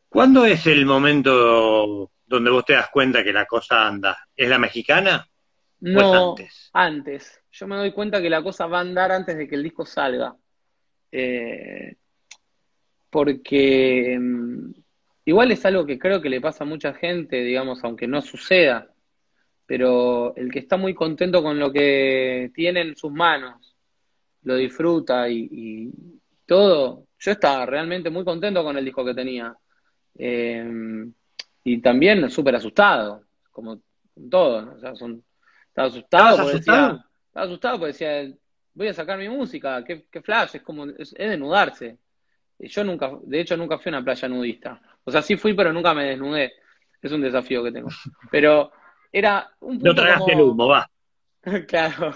¿Cuándo 0.08 0.46
es 0.46 0.66
el 0.68 0.86
momento 0.86 2.12
donde 2.26 2.52
vos 2.52 2.64
te 2.64 2.74
das 2.74 2.90
cuenta 2.90 3.24
que 3.24 3.34
la 3.34 3.46
cosa 3.46 3.86
anda? 3.86 4.18
¿Es 4.36 4.48
la 4.48 4.58
mexicana? 4.58 5.28
No, 5.80 6.32
antes? 6.32 6.70
antes 6.74 7.42
yo 7.56 7.68
me 7.68 7.78
doy 7.78 7.92
cuenta 7.92 8.22
que 8.22 8.30
la 8.30 8.44
cosa 8.44 8.68
va 8.68 8.80
a 8.80 8.82
andar 8.82 9.12
antes 9.12 9.38
de 9.38 9.48
que 9.48 9.56
el 9.56 9.64
disco 9.64 9.86
salga. 9.86 10.36
Eh, 11.12 11.96
porque 13.10 14.18
mm, 14.20 14.72
igual 15.24 15.52
es 15.52 15.66
algo 15.66 15.86
que 15.86 15.98
creo 15.98 16.22
que 16.22 16.30
le 16.30 16.42
pasa 16.42 16.66
a 16.66 16.68
mucha 16.68 16.94
gente, 16.94 17.38
digamos, 17.38 17.82
aunque 17.84 18.08
no 18.08 18.22
suceda, 18.22 18.92
pero 19.66 20.36
el 20.36 20.52
que 20.52 20.60
está 20.60 20.76
muy 20.76 20.94
contento 20.94 21.42
con 21.42 21.58
lo 21.58 21.72
que 21.72 22.52
tiene 22.54 22.82
en 22.82 22.98
sus 22.98 23.12
manos, 23.12 23.74
lo 24.44 24.56
disfruta 24.58 25.30
y, 25.30 25.92
todo, 26.46 27.08
yo 27.18 27.32
estaba 27.32 27.66
realmente 27.66 28.10
muy 28.10 28.24
contento 28.24 28.64
con 28.64 28.78
el 28.78 28.86
disco 28.86 29.04
que 29.06 29.16
tenía. 29.16 29.56
Eh, 30.18 31.10
y 31.64 31.82
también 31.82 32.30
súper 32.30 32.56
asustado, 32.56 33.24
como 33.50 33.80
todo, 34.30 34.76
o 34.76 34.80
sea, 34.80 34.96
son, 34.96 35.24
estaba 35.76 35.88
asustado. 35.88 36.42
asustado? 36.48 37.04
Estaba 37.28 37.46
asustado 37.46 37.80
porque 37.80 37.92
decía, 37.92 38.38
voy 38.74 38.88
a 38.88 38.94
sacar 38.94 39.18
mi 39.18 39.28
música, 39.28 39.84
qué, 39.84 40.06
flash, 40.22 40.56
es 40.56 40.62
como, 40.62 40.86
es, 40.86 41.12
desnudarse. 41.12 41.98
Y 42.58 42.70
yo 42.70 42.84
nunca, 42.86 43.12
de 43.24 43.42
hecho 43.42 43.58
nunca 43.58 43.78
fui 43.78 43.92
a 43.92 43.98
una 43.98 44.06
playa 44.06 44.30
nudista. 44.30 44.82
O 45.04 45.12
sea, 45.12 45.22
sí 45.22 45.36
fui, 45.36 45.54
pero 45.54 45.74
nunca 45.74 45.94
me 45.94 46.06
desnudé. 46.06 46.54
Es 47.02 47.12
un 47.12 47.22
desafío 47.22 47.64
que 47.64 47.74
tengo. 47.74 47.90
Pero 48.32 48.72
era 49.12 49.50
un 49.60 49.78
poco. 49.78 49.90
No 49.90 49.96
tragaste 49.96 50.32
el 50.32 50.42
humo, 50.42 50.68
va. 50.68 50.90
claro. 51.68 52.16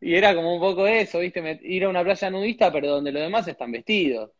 Y 0.00 0.14
era 0.14 0.34
como 0.34 0.54
un 0.54 0.60
poco 0.60 0.86
eso, 0.86 1.18
¿viste? 1.18 1.60
Ir 1.62 1.84
a 1.84 1.88
una 1.88 2.04
playa 2.04 2.30
nudista, 2.30 2.70
pero 2.70 2.88
donde 2.88 3.10
los 3.10 3.22
demás 3.22 3.48
están 3.48 3.72
vestidos. 3.72 4.30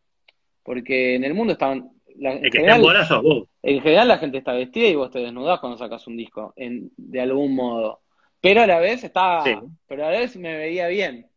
Porque 0.62 1.16
en 1.16 1.24
el 1.24 1.34
mundo 1.34 1.54
estaban. 1.54 1.90
en, 2.06 2.52
general, 2.52 2.80
vos. 2.80 3.48
en 3.62 3.82
general 3.82 4.08
la 4.08 4.18
gente 4.18 4.38
está 4.38 4.52
vestida 4.52 4.86
y 4.86 4.94
vos 4.94 5.10
te 5.10 5.18
desnudás 5.18 5.58
cuando 5.58 5.76
sacas 5.76 6.06
un 6.06 6.16
disco, 6.16 6.52
en, 6.56 6.92
de 6.96 7.20
algún 7.20 7.56
modo. 7.56 8.02
Pero 8.40 8.62
a 8.62 8.66
la 8.66 8.78
vez 8.78 9.02
estaba, 9.04 9.44
pero 9.86 10.06
a 10.06 10.10
la 10.10 10.20
vez 10.20 10.36
me 10.36 10.56
veía 10.56 10.88
bien. 10.88 11.28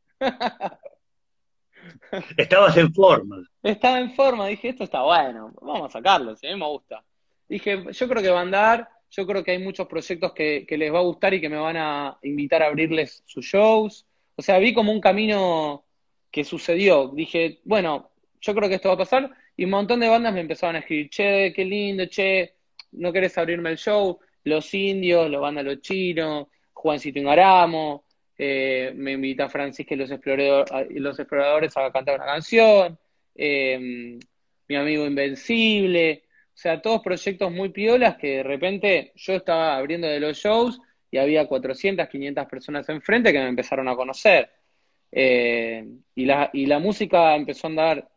Estabas 2.38 2.78
en 2.78 2.94
forma. 2.94 3.44
Estaba 3.64 4.00
en 4.00 4.14
forma, 4.14 4.48
dije, 4.48 4.70
esto 4.70 4.84
está 4.84 5.02
bueno, 5.02 5.54
vamos 5.62 5.90
a 5.90 5.94
sacarlo, 5.94 6.36
si 6.36 6.48
a 6.48 6.52
mí 6.52 6.60
me 6.60 6.68
gusta. 6.68 7.04
Dije, 7.48 7.86
yo 7.92 8.08
creo 8.08 8.22
que 8.22 8.30
va 8.30 8.40
a 8.40 8.44
andar, 8.44 8.90
yo 9.10 9.26
creo 9.26 9.44
que 9.44 9.52
hay 9.52 9.60
muchos 9.60 9.88
proyectos 9.88 10.34
que, 10.34 10.66
que 10.68 10.78
les 10.78 10.94
va 10.94 11.00
a 11.00 11.04
gustar 11.04 11.34
y 11.34 11.42
que 11.42 11.50
me 11.50 11.58
van 11.58 11.78
a 11.78 12.18
invitar 12.24 12.64
a 12.64 12.68
abrirles 12.68 13.24
sus 13.26 13.46
shows. 13.46 14.06
O 14.36 14.42
sea, 14.42 14.58
vi 14.60 14.74
como 14.74 14.92
un 14.92 15.02
camino 15.02 15.86
que 16.32 16.44
sucedió. 16.44 17.10
Dije, 17.10 17.60
bueno, 17.66 18.12
yo 18.40 18.56
creo 18.56 18.70
que 18.70 18.76
esto 18.76 18.88
va 18.90 18.96
a 18.96 19.00
pasar. 19.00 19.32
Y 19.58 19.66
un 19.66 19.72
montón 19.72 20.00
de 20.00 20.08
bandas 20.08 20.34
me 20.34 20.40
empezaron 20.40 20.78
a 20.78 20.80
escribir, 20.80 21.10
che, 21.10 21.52
qué 21.54 21.66
lindo, 21.66 22.06
che, 22.06 22.56
no 22.94 23.12
querés 23.12 23.38
abrirme 23.38 23.70
el 23.72 23.78
show. 23.78 24.20
Los 24.46 24.74
indios, 24.74 25.30
los 25.30 25.42
bandas 25.42 25.66
los 25.66 25.82
chinos, 25.82 26.48
Juancito 26.82 27.20
Ingaramo, 27.20 28.06
eh, 28.36 28.92
me 28.96 29.12
invita 29.12 29.48
Francisca 29.48 29.94
y 29.94 29.98
los, 29.98 30.10
exploradores 31.20 31.78
a 31.78 31.92
cantar 31.92 32.16
una 32.16 32.26
canción, 32.26 32.98
em, 33.36 34.18
mi 34.68 34.76
amigo 34.76 35.06
Invencible, 35.06 36.24
o 36.48 36.58
sea, 36.58 36.82
todos 36.82 37.02
proyectos 37.02 37.52
muy 37.52 37.70
piolas 37.70 38.18
que 38.18 38.38
de 38.38 38.44
repente 38.44 39.12
yo 39.16 39.34
estaba 39.34 39.78
abriendo 39.78 40.08
de 40.08 40.20
los 40.20 40.38
shows 40.38 40.80
y 41.12 41.20
había 41.20 41.48
400, 41.48 42.08
500 42.10 42.48
personas 42.48 42.90
enfrente 42.90 43.32
que 43.32 43.40
me 43.40 43.50
empezaron 43.50 43.88
a 43.88 43.96
conocer. 43.96 44.50
Eh, 45.12 45.86
y, 46.16 46.26
la, 46.26 46.50
y 46.52 46.66
la 46.66 46.80
música 46.80 47.36
empezó 47.36 47.68
a 47.68 47.70
andar, 47.70 48.10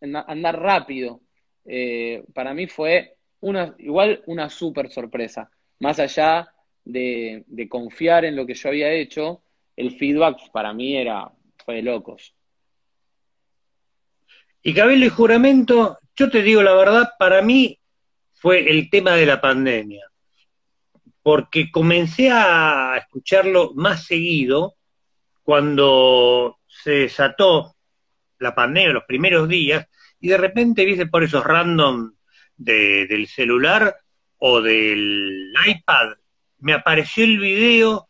andar 0.00 0.58
rápido. 0.58 1.20
Eh, 1.66 2.24
para 2.32 2.54
mí 2.54 2.66
fue 2.66 3.16
una, 3.40 3.74
igual 3.78 4.22
una 4.26 4.48
súper 4.48 4.88
sorpresa, 4.90 5.50
más 5.80 5.98
allá 5.98 6.50
de, 6.86 7.66
confiar 7.68 8.24
en 8.24 8.36
lo 8.36 8.46
que 8.46 8.54
yo 8.54 8.68
había 8.68 8.92
hecho, 8.92 9.42
el 9.76 9.96
feedback 9.96 10.50
para 10.52 10.72
mí 10.72 10.96
era, 10.96 11.30
fue 11.64 11.76
de 11.76 11.82
locos. 11.82 12.34
Y 14.62 14.72
Cabildo 14.72 15.06
y 15.06 15.10
Juramento, 15.10 15.98
yo 16.16 16.30
te 16.30 16.42
digo 16.42 16.62
la 16.62 16.74
verdad, 16.74 17.10
para 17.18 17.42
mí 17.42 17.78
fue 18.34 18.70
el 18.70 18.88
tema 18.88 19.12
de 19.12 19.26
la 19.26 19.40
pandemia, 19.40 20.04
porque 21.22 21.70
comencé 21.70 22.30
a 22.30 22.96
escucharlo 22.98 23.72
más 23.74 24.06
seguido 24.06 24.76
cuando 25.42 26.58
se 26.66 26.92
desató 26.92 27.76
la 28.38 28.54
pandemia, 28.54 28.92
los 28.92 29.04
primeros 29.04 29.48
días, 29.48 29.86
y 30.20 30.28
de 30.28 30.38
repente 30.38 30.84
viste 30.84 31.06
por 31.06 31.22
esos 31.22 31.44
random 31.44 32.12
del 32.56 33.26
celular 33.26 33.96
o 34.38 34.60
del 34.60 35.52
iPad 35.66 36.16
me 36.58 36.72
apareció 36.72 37.24
el 37.24 37.38
video 37.38 38.08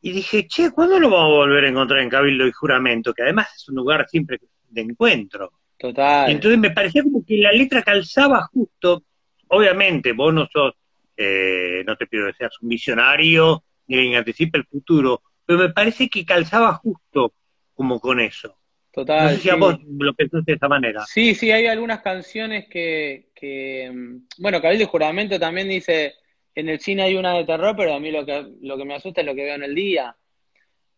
y 0.00 0.12
dije, 0.12 0.46
che, 0.46 0.70
¿cuándo 0.70 0.98
lo 1.00 1.10
vamos 1.10 1.32
a 1.32 1.36
volver 1.36 1.64
a 1.64 1.68
encontrar 1.68 2.00
en 2.00 2.08
Cabildo 2.08 2.46
y 2.46 2.52
Juramento? 2.52 3.12
Que 3.12 3.22
además 3.22 3.48
es 3.56 3.68
un 3.68 3.76
lugar 3.76 4.06
siempre 4.08 4.38
de 4.68 4.80
encuentro. 4.80 5.52
Total. 5.78 6.28
entonces 6.28 6.58
me 6.58 6.72
parecía 6.72 7.04
como 7.04 7.24
que 7.24 7.36
la 7.36 7.52
letra 7.52 7.82
calzaba 7.82 8.42
justo. 8.52 9.04
Obviamente, 9.46 10.12
vos 10.12 10.34
no 10.34 10.48
sos, 10.52 10.74
eh, 11.16 11.84
no 11.86 11.96
te 11.96 12.06
pido 12.08 12.26
que 12.26 12.32
seas 12.32 12.60
un 12.60 12.68
visionario 12.68 13.62
ni 13.86 14.10
que 14.10 14.16
anticipe 14.16 14.58
el 14.58 14.64
futuro, 14.64 15.22
pero 15.46 15.60
me 15.60 15.70
parece 15.70 16.08
que 16.08 16.24
calzaba 16.24 16.74
justo 16.74 17.32
como 17.74 18.00
con 18.00 18.20
eso. 18.20 18.56
Total. 18.90 19.24
No 19.24 19.30
sé 19.30 19.36
si 19.36 19.50
a 19.50 19.54
vos 19.54 19.78
lo 19.86 20.12
pensaste 20.14 20.50
de 20.52 20.56
esa 20.56 20.68
manera. 20.68 21.04
Sí, 21.06 21.34
sí, 21.34 21.52
hay 21.52 21.66
algunas 21.66 22.00
canciones 22.00 22.66
que, 22.68 23.30
que 23.34 23.90
mm, 23.94 24.42
bueno, 24.42 24.60
Cabildo 24.60 24.84
y 24.84 24.88
Juramento 24.88 25.38
también 25.38 25.68
dice 25.68 26.14
en 26.58 26.68
el 26.68 26.80
cine 26.80 27.04
hay 27.04 27.14
una 27.14 27.34
de 27.34 27.44
terror, 27.44 27.76
pero 27.76 27.94
a 27.94 28.00
mí 28.00 28.10
lo 28.10 28.26
que, 28.26 28.44
lo 28.62 28.76
que 28.76 28.84
me 28.84 28.96
asusta 28.96 29.20
es 29.20 29.26
lo 29.28 29.34
que 29.36 29.44
veo 29.44 29.54
en 29.54 29.62
el 29.62 29.76
día, 29.76 30.16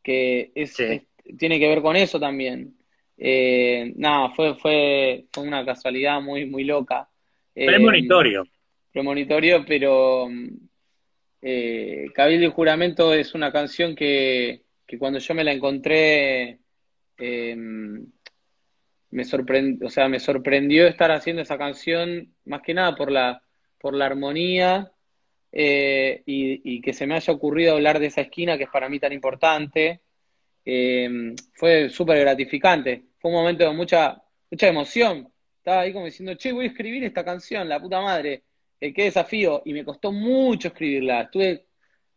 que 0.02 0.52
es, 0.54 0.74
tiene 1.38 1.58
que 1.58 1.68
ver 1.68 1.82
con 1.82 1.96
eso 1.96 2.18
también. 2.18 2.78
Eh, 3.18 3.92
nada, 3.96 4.30
fue, 4.30 4.54
fue, 4.54 5.26
fue 5.30 5.46
una 5.46 5.62
casualidad 5.62 6.18
muy, 6.22 6.46
muy 6.46 6.64
loca. 6.64 7.10
Eh, 7.54 7.66
premonitorio. 7.66 8.44
Premonitorio, 8.90 9.62
pero 9.66 10.28
eh, 11.42 12.06
Cabildo 12.14 12.46
y 12.46 12.50
Juramento 12.50 13.12
es 13.12 13.34
una 13.34 13.52
canción 13.52 13.94
que, 13.94 14.62
que 14.86 14.98
cuando 14.98 15.18
yo 15.18 15.34
me 15.34 15.44
la 15.44 15.52
encontré, 15.52 16.58
em, 17.18 18.06
me 19.10 19.24
sorprendió, 19.26 19.86
o 19.86 19.90
sea, 19.90 20.08
me 20.08 20.20
sorprendió 20.20 20.86
estar 20.86 21.10
haciendo 21.10 21.42
esa 21.42 21.58
canción, 21.58 22.34
más 22.46 22.62
que 22.62 22.72
nada 22.72 22.94
por 22.94 23.12
la, 23.12 23.42
por 23.78 23.94
la 23.94 24.06
armonía, 24.06 24.90
eh, 25.52 26.22
y, 26.26 26.80
que 26.80 26.92
se 26.92 27.06
me 27.06 27.14
haya 27.14 27.32
ocurrido 27.32 27.74
hablar 27.74 27.98
de 27.98 28.06
esa 28.06 28.20
esquina 28.22 28.56
que 28.56 28.64
es 28.64 28.70
para 28.70 28.88
mí 28.88 28.98
tan 28.98 29.12
importante. 29.12 30.00
Em, 30.64 31.34
fue 31.54 31.88
súper 31.88 32.20
gratificante. 32.20 33.04
Fue 33.18 33.30
un 33.30 33.38
momento 33.38 33.64
de 33.64 33.72
mucha, 33.72 34.22
mucha 34.50 34.68
emoción. 34.68 35.28
Estaba 35.58 35.82
ahí 35.82 35.92
como 35.92 36.06
diciendo, 36.06 36.34
che, 36.34 36.52
voy 36.52 36.66
a 36.66 36.68
escribir 36.68 37.04
esta 37.04 37.24
canción, 37.24 37.68
la 37.68 37.80
puta 37.80 38.00
madre. 38.00 38.42
Eh, 38.80 38.92
qué 38.92 39.04
desafío. 39.04 39.62
Y 39.64 39.72
me 39.72 39.84
costó 39.84 40.12
mucho 40.12 40.68
escribirla. 40.68 41.22
Estuve 41.22 41.66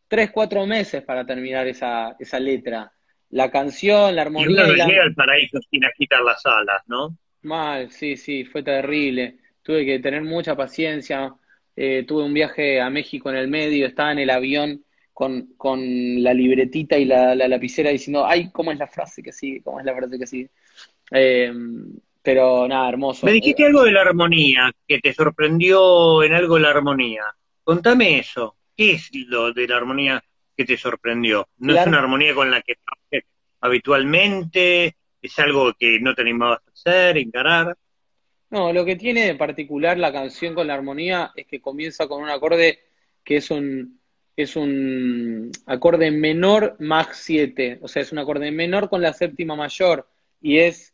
tres, 0.07 0.31
cuatro 0.31 0.65
meses 0.65 1.01
para 1.03 1.25
terminar 1.25 1.67
esa, 1.67 2.15
esa 2.19 2.39
letra. 2.39 2.91
La 3.31 3.49
canción, 3.49 4.15
la 4.15 4.21
armonía. 4.21 4.49
Y 4.49 4.53
uno 4.53 4.85
llega 4.85 5.03
al 5.03 5.15
paraíso 5.15 5.59
sin 5.71 5.83
agitar 5.85 6.21
las 6.21 6.45
alas, 6.45 6.83
¿no? 6.85 7.17
Mal, 7.41 7.89
sí, 7.89 8.15
sí, 8.15 8.45
fue 8.45 8.61
terrible. 8.63 9.37
Tuve 9.63 9.85
que 9.85 9.99
tener 9.99 10.21
mucha 10.21 10.55
paciencia. 10.55 11.33
Eh, 11.75 12.05
tuve 12.07 12.23
un 12.23 12.33
viaje 12.33 12.79
a 12.79 12.89
México 12.89 13.29
en 13.29 13.37
el 13.37 13.47
medio, 13.47 13.87
estaba 13.87 14.11
en 14.11 14.19
el 14.19 14.29
avión 14.29 14.83
con, 15.13 16.23
la 16.23 16.33
libretita 16.33 16.97
y 16.97 17.05
la, 17.05 17.35
lapicera 17.35 17.89
diciendo, 17.89 18.25
ay, 18.25 18.51
¿cómo 18.51 18.71
es 18.71 18.77
la 18.77 18.87
frase 18.87 19.21
que 19.23 19.31
sigue? 19.31 19.61
¿Cómo 19.61 19.79
es 19.79 19.85
la 19.85 19.95
frase 19.95 20.19
que 20.19 20.27
sigue? 20.27 20.49
Eh, 21.11 21.53
pero 22.21 22.67
nada, 22.67 22.89
hermoso. 22.89 23.25
Me 23.25 23.33
dijiste 23.33 23.65
algo 23.65 23.83
de 23.83 23.91
la 23.91 24.01
armonía, 24.01 24.71
que 24.87 24.99
te 24.99 25.13
sorprendió 25.13 26.23
en 26.23 26.33
algo 26.33 26.57
la 26.57 26.69
armonía. 26.69 27.23
Contame 27.63 28.19
eso. 28.19 28.55
¿Qué 28.75 28.93
es 28.93 29.09
lo 29.27 29.53
de 29.53 29.67
la 29.67 29.77
armonía 29.77 30.23
que 30.55 30.65
te 30.65 30.77
sorprendió? 30.77 31.47
¿No 31.57 31.75
es 31.75 31.85
una 31.85 31.99
armonía 31.99 32.33
con 32.33 32.49
la 32.49 32.61
que 32.61 32.75
habitualmente? 33.59 34.95
¿Es 35.21 35.39
algo 35.39 35.73
que 35.73 35.99
no 35.99 36.15
te 36.15 36.21
animabas 36.21 36.59
a 36.65 36.71
hacer, 36.71 37.17
encarar? 37.17 37.77
No, 38.53 38.71
lo 38.71 38.85
que 38.85 38.95
tiene 38.95 39.25
de 39.25 39.33
particular 39.33 39.97
la 39.97 40.13
canción 40.13 40.53
con 40.53 40.67
la 40.67 40.75
armonía 40.75 41.31
es 41.35 41.47
que 41.47 41.59
comienza 41.59 42.07
con 42.07 42.21
un 42.21 42.29
acorde 42.29 42.81
que 43.23 43.37
es 43.37 43.49
un, 43.49 43.99
es 44.37 44.55
un 44.55 45.49
acorde 45.65 46.11
menor 46.11 46.75
más 46.77 47.07
7, 47.13 47.79
o 47.81 47.87
sea, 47.87 48.03
es 48.03 48.11
un 48.11 48.19
acorde 48.19 48.51
menor 48.51 48.89
con 48.89 49.01
la 49.01 49.11
séptima 49.11 49.55
mayor 49.55 50.07
y 50.39 50.59
es 50.59 50.93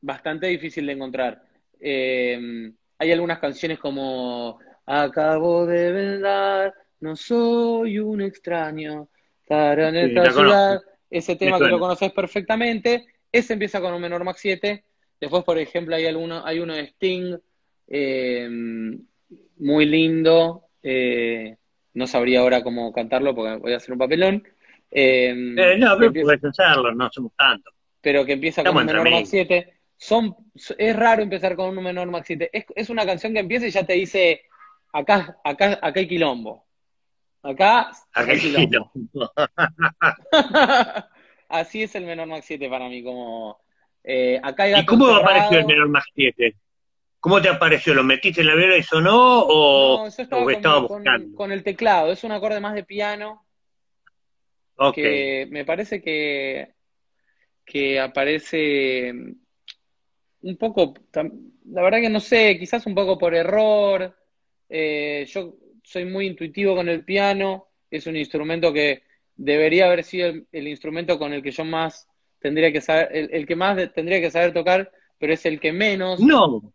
bastante 0.00 0.48
difícil 0.48 0.86
de 0.86 0.92
encontrar. 0.94 1.40
Eh, 1.78 2.72
hay 2.98 3.12
algunas 3.12 3.38
canciones 3.38 3.78
como 3.78 4.58
Acabo 4.84 5.66
de 5.66 5.92
vendar, 5.92 6.74
no 6.98 7.14
soy 7.14 8.00
un 8.00 8.22
extraño, 8.22 9.08
estar 9.42 9.78
en 9.78 9.94
esta 9.94 10.32
ciudad, 10.32 10.80
ese 11.08 11.36
tema 11.36 11.60
que 11.60 11.66
lo 11.66 11.78
conoces 11.78 12.10
perfectamente, 12.10 13.06
ese 13.30 13.52
empieza 13.52 13.80
con 13.80 13.94
un 13.94 14.00
menor 14.00 14.24
más 14.24 14.36
7, 14.40 14.82
después 15.20 15.44
por 15.44 15.58
ejemplo 15.58 15.96
hay, 15.96 16.06
alguno, 16.06 16.44
hay 16.44 16.58
uno 16.58 16.74
de 16.74 16.82
Sting, 16.82 17.36
eh, 17.88 18.48
muy 19.58 19.86
lindo, 19.86 20.64
eh, 20.82 21.56
no 21.94 22.06
sabría 22.06 22.40
ahora 22.40 22.62
cómo 22.62 22.92
cantarlo 22.92 23.34
porque 23.34 23.56
voy 23.56 23.72
a 23.72 23.76
hacer 23.78 23.92
un 23.92 23.98
papelón. 23.98 24.44
Eh, 24.90 25.34
no, 25.34 25.98
pero 25.98 26.12
puedes 26.12 26.44
hacerlo, 26.44 26.94
no 26.94 27.10
somos 27.10 27.32
tantos. 27.36 27.74
Pero 28.00 28.24
que 28.24 28.32
empieza 28.32 28.62
con 28.62 28.76
un 28.76 28.86
menor 28.86 29.10
max 29.10 29.30
7. 29.30 29.74
Son, 29.96 30.36
es 30.54 30.96
raro 30.96 31.22
empezar 31.22 31.56
con 31.56 31.76
un 31.76 31.82
menor 31.82 32.08
max 32.08 32.26
7. 32.28 32.50
Es, 32.52 32.66
es, 32.74 32.90
una 32.90 33.04
canción 33.04 33.32
que 33.32 33.40
empieza 33.40 33.66
y 33.66 33.70
ya 33.70 33.84
te 33.84 33.94
dice, 33.94 34.42
acá, 34.92 35.38
acá, 35.44 35.78
acá 35.82 36.00
hay 36.00 36.06
quilombo. 36.06 36.64
Acá, 37.42 37.90
hay 38.12 38.38
quilombo. 38.38 38.92
Así 41.48 41.82
es 41.82 41.94
el 41.94 42.04
menor 42.04 42.28
max 42.28 42.44
7 42.46 42.68
para 42.68 42.88
mí, 42.88 43.02
como... 43.02 43.60
Eh, 44.04 44.40
acá 44.42 44.68
¿Y 44.80 44.86
cómo 44.86 45.06
apareció 45.08 45.58
el 45.58 45.66
menor 45.66 45.88
max 45.88 46.06
7? 46.14 46.54
¿Cómo 47.20 47.42
te 47.42 47.48
apareció? 47.48 47.94
¿Lo 47.94 48.04
metiste 48.04 48.40
en 48.40 48.46
la 48.46 48.54
viola 48.54 48.76
y 48.76 48.82
sonó 48.82 49.40
o, 49.40 49.98
no, 50.02 50.06
estaba, 50.06 50.42
buscando? 50.42 51.36
Con, 51.36 51.52
el 51.52 51.62
teclado, 51.62 52.12
es 52.12 52.22
un 52.24 52.32
acorde 52.32 52.60
más 52.60 52.74
de 52.74 52.84
piano. 52.84 53.44
Que 54.94 55.48
me 55.50 55.64
parece 55.64 56.00
que, 56.00 56.74
que 57.64 57.98
aparece 57.98 59.12
un 60.42 60.56
poco, 60.56 60.94
la 61.12 61.82
verdad 61.82 62.00
que 62.00 62.08
no 62.08 62.20
sé, 62.20 62.56
quizás 62.58 62.86
un 62.86 62.94
poco 62.94 63.18
por 63.18 63.34
error. 63.34 64.16
Eh, 64.68 65.26
yo 65.28 65.54
soy 65.82 66.04
muy 66.04 66.26
intuitivo 66.26 66.76
con 66.76 66.88
el 66.88 67.04
piano, 67.04 67.68
es 67.90 68.06
un 68.06 68.16
instrumento 68.16 68.72
que 68.72 69.02
debería 69.34 69.86
haber 69.86 70.04
sido 70.04 70.32
el, 70.52 70.68
instrumento 70.68 71.18
con 71.18 71.32
el 71.32 71.42
que 71.42 71.50
yo 71.50 71.64
más 71.64 72.07
tendría 72.40 72.72
que 72.72 72.80
saber, 72.80 73.08
el, 73.12 73.30
el, 73.32 73.46
que 73.46 73.56
más 73.56 73.92
tendría 73.92 74.20
que 74.20 74.30
saber 74.30 74.52
tocar, 74.52 74.90
pero 75.18 75.32
es 75.32 75.44
el 75.46 75.60
que 75.60 75.72
menos. 75.72 76.20
No, 76.20 76.72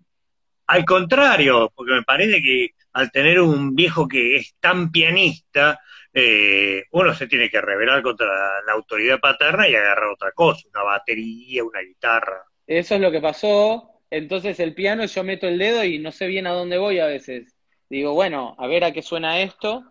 al 0.68 0.86
contrario, 0.86 1.72
porque 1.76 1.94
me 1.94 2.04
parece 2.04 2.42
que 2.42 2.70
al 2.94 3.12
tener 3.12 3.40
un 3.40 3.76
viejo 3.76 4.08
que 4.08 4.38
es 4.38 4.56
tan 4.60 4.92
pianista, 4.92 5.80
eh, 6.14 6.84
uno 6.92 7.14
se 7.14 7.28
tiene 7.28 7.50
que 7.50 7.60
revelar 7.60 8.02
contra 8.02 8.28
la 8.66 8.74
autoridad 8.74 9.20
paterna 9.20 9.68
y 9.68 9.76
agarrar 9.76 10.10
otra 10.10 10.32
cosa, 10.32 10.68
una 10.74 10.84
batería, 10.84 11.64
una 11.64 11.82
guitarra. 11.82 12.44
Eso 12.66 12.96
es 12.96 13.02
lo 13.02 13.12
que 13.12 13.20
pasó. 13.20 13.90
Entonces 14.10 14.60
el 14.60 14.76
piano 14.76 15.06
yo 15.06 15.24
meto 15.24 15.48
el 15.48 15.58
dedo 15.58 15.84
y 15.84 16.00
no 16.00 16.12
sé 16.12 16.28
bien 16.28 16.48
a 16.48 16.52
dónde 16.52 16.78
voy 16.78 17.00
a 17.00 17.08
veces. 17.08 17.56
Digo, 17.90 18.14
bueno, 18.14 18.56
a 18.58 18.68
ver 18.68 18.84
a 18.84 18.94
qué 18.94 19.02
suena 19.02 19.42
esto. 19.42 19.84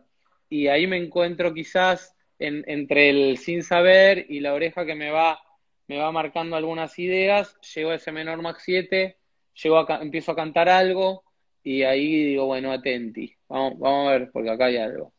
Y 0.49 0.69
ahí 0.69 0.87
me 0.87 0.97
encuentro 0.97 1.53
quizás 1.53 2.15
entre 2.39 3.11
el 3.11 3.39
sin 3.39 3.63
saber 3.63 4.27
y 4.29 4.41
la 4.41 4.55
oreja 4.55 4.85
que 4.85 4.95
me 4.95 5.11
va, 5.11 5.41
me 5.89 5.99
va 5.99 6.13
marcando 6.13 6.57
algunas 6.57 6.99
ideas. 6.99 7.57
Llego 7.75 7.91
a 7.91 7.97
ese 7.97 8.13
menor 8.13 8.43
max 8.43 8.63
7 8.65 9.19
llego 9.55 9.79
a, 9.79 10.03
empiezo 10.03 10.33
a 10.33 10.37
cantar 10.37 10.69
algo 10.69 11.25
y 11.63 11.83
ahí 11.83 12.25
digo, 12.25 12.47
bueno, 12.47 12.73
atenti, 12.73 13.35
vamos, 13.49 13.79
vamos 13.79 14.09
a 14.09 14.13
ver, 14.13 14.31
porque 14.33 14.51
acá 14.51 14.67
hay 14.67 14.79
algo. 14.79 15.13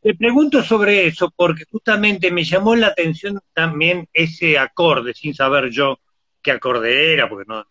Te 0.00 0.14
pregunto 0.14 0.62
sobre 0.62 1.06
eso, 1.06 1.32
porque 1.34 1.64
justamente 1.70 2.30
me 2.30 2.44
llamó 2.44 2.74
la 2.74 2.88
atención 2.88 3.40
también 3.52 4.08
ese 4.12 4.58
acorde, 4.58 5.14
sin 5.14 5.34
saber 5.34 5.70
yo 5.70 5.98
qué 6.42 6.52
acorde 6.52 7.12
era, 7.12 7.28
porque 7.28 7.48
no, 7.48 7.64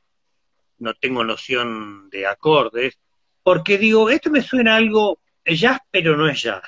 no 0.79 0.93
tengo 0.95 1.23
noción 1.23 2.09
de 2.09 2.27
acordes, 2.27 2.97
porque 3.43 3.77
digo, 3.77 4.09
esto 4.09 4.29
me 4.29 4.41
suena 4.41 4.75
algo 4.75 5.19
jazz, 5.45 5.79
pero 5.89 6.17
no 6.17 6.27
es 6.29 6.41
jazz. 6.41 6.63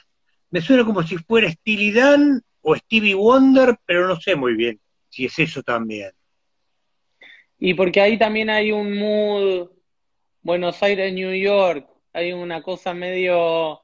Me 0.49 0.61
suena 0.61 0.85
como 0.85 1.03
si 1.03 1.17
fuera 1.17 1.51
Steely 1.51 1.91
Dan 1.91 2.41
o 2.61 2.75
Stevie 2.75 3.13
Wonder, 3.13 3.77
pero 3.85 4.07
no 4.07 4.19
sé 4.19 4.35
muy 4.35 4.55
bien 4.55 4.79
si 5.09 5.25
es 5.25 5.37
eso 5.39 5.61
también. 5.63 6.11
Y 7.59 7.73
porque 7.73 7.99
ahí 7.99 8.17
también 8.17 8.49
hay 8.49 8.71
un 8.71 8.97
mood, 8.97 9.69
Buenos 10.41 10.81
Aires, 10.81 11.13
New 11.13 11.33
York, 11.33 11.87
hay 12.13 12.31
una 12.31 12.61
cosa 12.61 12.93
medio, 12.93 13.81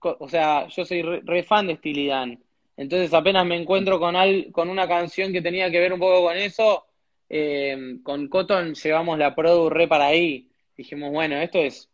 o 0.00 0.28
sea, 0.28 0.66
yo 0.68 0.84
soy 0.84 1.02
re, 1.02 1.42
fan 1.42 1.66
de 1.66 1.76
Steely 1.76 2.06
Dan, 2.06 2.42
entonces 2.76 3.12
apenas 3.12 3.44
me 3.44 3.56
encuentro 3.56 4.00
con, 4.00 4.16
al, 4.16 4.50
con 4.52 4.70
una 4.70 4.88
canción 4.88 5.32
que 5.32 5.42
tenía 5.42 5.70
que 5.70 5.80
ver 5.80 5.92
un 5.92 6.00
poco 6.00 6.22
con 6.28 6.36
eso, 6.36 6.86
eh, 7.28 7.98
con 8.02 8.28
Cotton 8.28 8.74
llevamos 8.74 9.18
la 9.18 9.34
produ 9.34 9.68
re 9.68 9.86
para 9.86 10.06
ahí, 10.06 10.48
dijimos, 10.76 11.12
bueno, 11.12 11.36
esto 11.36 11.58
es 11.58 11.90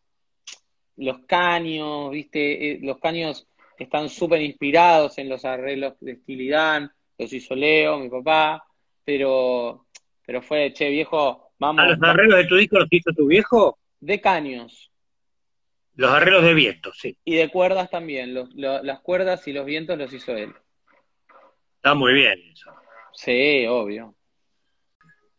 los 0.95 1.19
caños, 1.27 2.09
viste, 2.11 2.71
eh, 2.71 2.79
los 2.81 2.99
caños 2.99 3.47
están 3.77 4.09
súper 4.09 4.41
inspirados 4.41 5.17
en 5.17 5.29
los 5.29 5.45
arreglos 5.45 5.93
de 5.99 6.15
Steely 6.15 6.49
Dan, 6.49 6.91
los 7.17 7.33
hizo 7.33 7.55
Leo, 7.55 7.99
mi 7.99 8.09
papá, 8.09 8.66
pero 9.07 9.87
pero 10.25 10.41
fue, 10.41 10.73
che, 10.73 10.89
viejo, 10.89 11.53
vamos. 11.57 11.81
¿A 11.81 11.87
los 11.87 12.03
arreglos 12.03 12.39
de 12.39 12.45
tu 12.45 12.57
disco 12.57 12.77
los 12.77 12.89
hizo 12.91 13.13
tu 13.13 13.27
viejo? 13.27 13.79
De 14.01 14.19
caños. 14.19 14.91
Los 15.95 16.11
arreglos 16.11 16.43
de 16.43 16.53
vientos, 16.53 16.97
sí. 16.99 17.17
Y 17.23 17.35
de 17.35 17.49
cuerdas 17.49 17.89
también. 17.89 18.33
las 18.53 18.99
cuerdas 18.99 19.47
y 19.47 19.53
los 19.53 19.65
vientos 19.65 19.97
los 19.97 20.11
hizo 20.11 20.35
él. 20.35 20.53
Está 21.77 21.93
muy 21.95 22.13
bien 22.13 22.37
eso. 22.51 22.71
Sí, 23.13 23.65
obvio. 23.67 24.13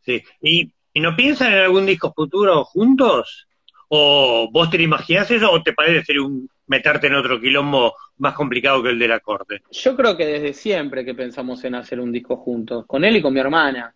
Sí. 0.01 0.25
¿Y, 0.41 0.73
no 0.95 1.15
piensan 1.15 1.53
en 1.53 1.59
algún 1.59 1.85
disco 1.85 2.13
futuro 2.15 2.65
juntos? 2.65 3.47
¿O 3.89 4.49
vos 4.51 4.71
te 4.71 4.83
imaginás 4.83 5.31
eso 5.31 5.53
o 5.53 5.63
te 5.63 5.75
parece 5.75 6.03
ser 6.07 6.21
un 6.21 6.49
meterte 6.69 7.09
en 7.09 7.15
otro 7.15 7.41
quilombo 7.41 7.95
más 8.19 8.35
complicado 8.35 8.83
que 8.83 8.91
el 8.91 8.99
del 8.99 9.13
acorde? 9.13 9.63
Yo 9.71 9.97
creo 9.97 10.17
que 10.17 10.27
desde 10.27 10.53
siempre 10.53 11.05
que 11.05 11.15
pensamos 11.15 11.65
en 11.65 11.75
hacer 11.75 12.01
un 12.01 12.13
disco 12.13 12.37
juntos, 12.37 12.87
con 12.87 13.05
él 13.05 13.17
y 13.17 13.23
con 13.23 13.35
mi 13.35 13.41
hermana. 13.41 13.95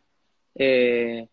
Eh, 0.55 1.29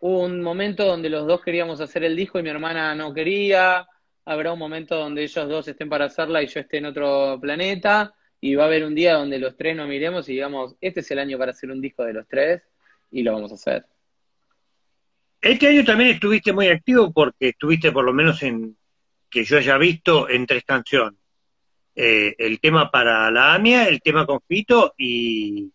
hubo 0.00 0.20
un 0.24 0.42
momento 0.42 0.84
donde 0.84 1.10
los 1.10 1.26
dos 1.26 1.42
queríamos 1.42 1.80
hacer 1.80 2.04
el 2.04 2.16
disco 2.16 2.38
y 2.38 2.42
mi 2.42 2.50
hermana 2.50 2.94
no 2.94 3.12
quería. 3.12 3.86
Habrá 4.24 4.52
un 4.52 4.58
momento 4.58 4.96
donde 4.96 5.22
ellos 5.22 5.48
dos 5.48 5.68
estén 5.68 5.88
para 5.88 6.06
hacerla 6.06 6.42
y 6.42 6.46
yo 6.46 6.60
esté 6.60 6.78
en 6.78 6.86
otro 6.86 7.38
planeta. 7.40 8.14
Y 8.40 8.54
va 8.54 8.64
a 8.64 8.66
haber 8.66 8.84
un 8.84 8.94
día 8.94 9.14
donde 9.14 9.38
los 9.38 9.54
tres 9.56 9.76
nos 9.76 9.86
miremos 9.86 10.26
y 10.28 10.32
digamos, 10.32 10.74
este 10.80 11.00
es 11.00 11.10
el 11.10 11.18
año 11.18 11.36
para 11.36 11.50
hacer 11.50 11.70
un 11.70 11.80
disco 11.80 12.04
de 12.04 12.14
los 12.14 12.26
tres 12.26 12.62
y 13.10 13.22
lo 13.22 13.34
vamos 13.34 13.50
a 13.52 13.54
hacer. 13.54 13.84
Este 15.42 15.68
año 15.68 15.84
también 15.84 16.10
estuviste 16.10 16.52
muy 16.52 16.68
activo 16.68 17.12
porque 17.12 17.48
estuviste 17.50 17.92
por 17.92 18.04
lo 18.04 18.12
menos 18.12 18.42
en, 18.42 18.76
que 19.30 19.44
yo 19.44 19.58
haya 19.58 19.78
visto, 19.78 20.28
en 20.28 20.46
tres 20.46 20.64
canciones. 20.64 21.20
Eh, 21.94 22.34
el 22.38 22.60
tema 22.60 22.90
para 22.90 23.30
la 23.30 23.54
AMIA, 23.54 23.88
el 23.88 24.00
tema 24.00 24.26
con 24.26 24.40
Fito 24.40 24.94
y, 24.96 25.70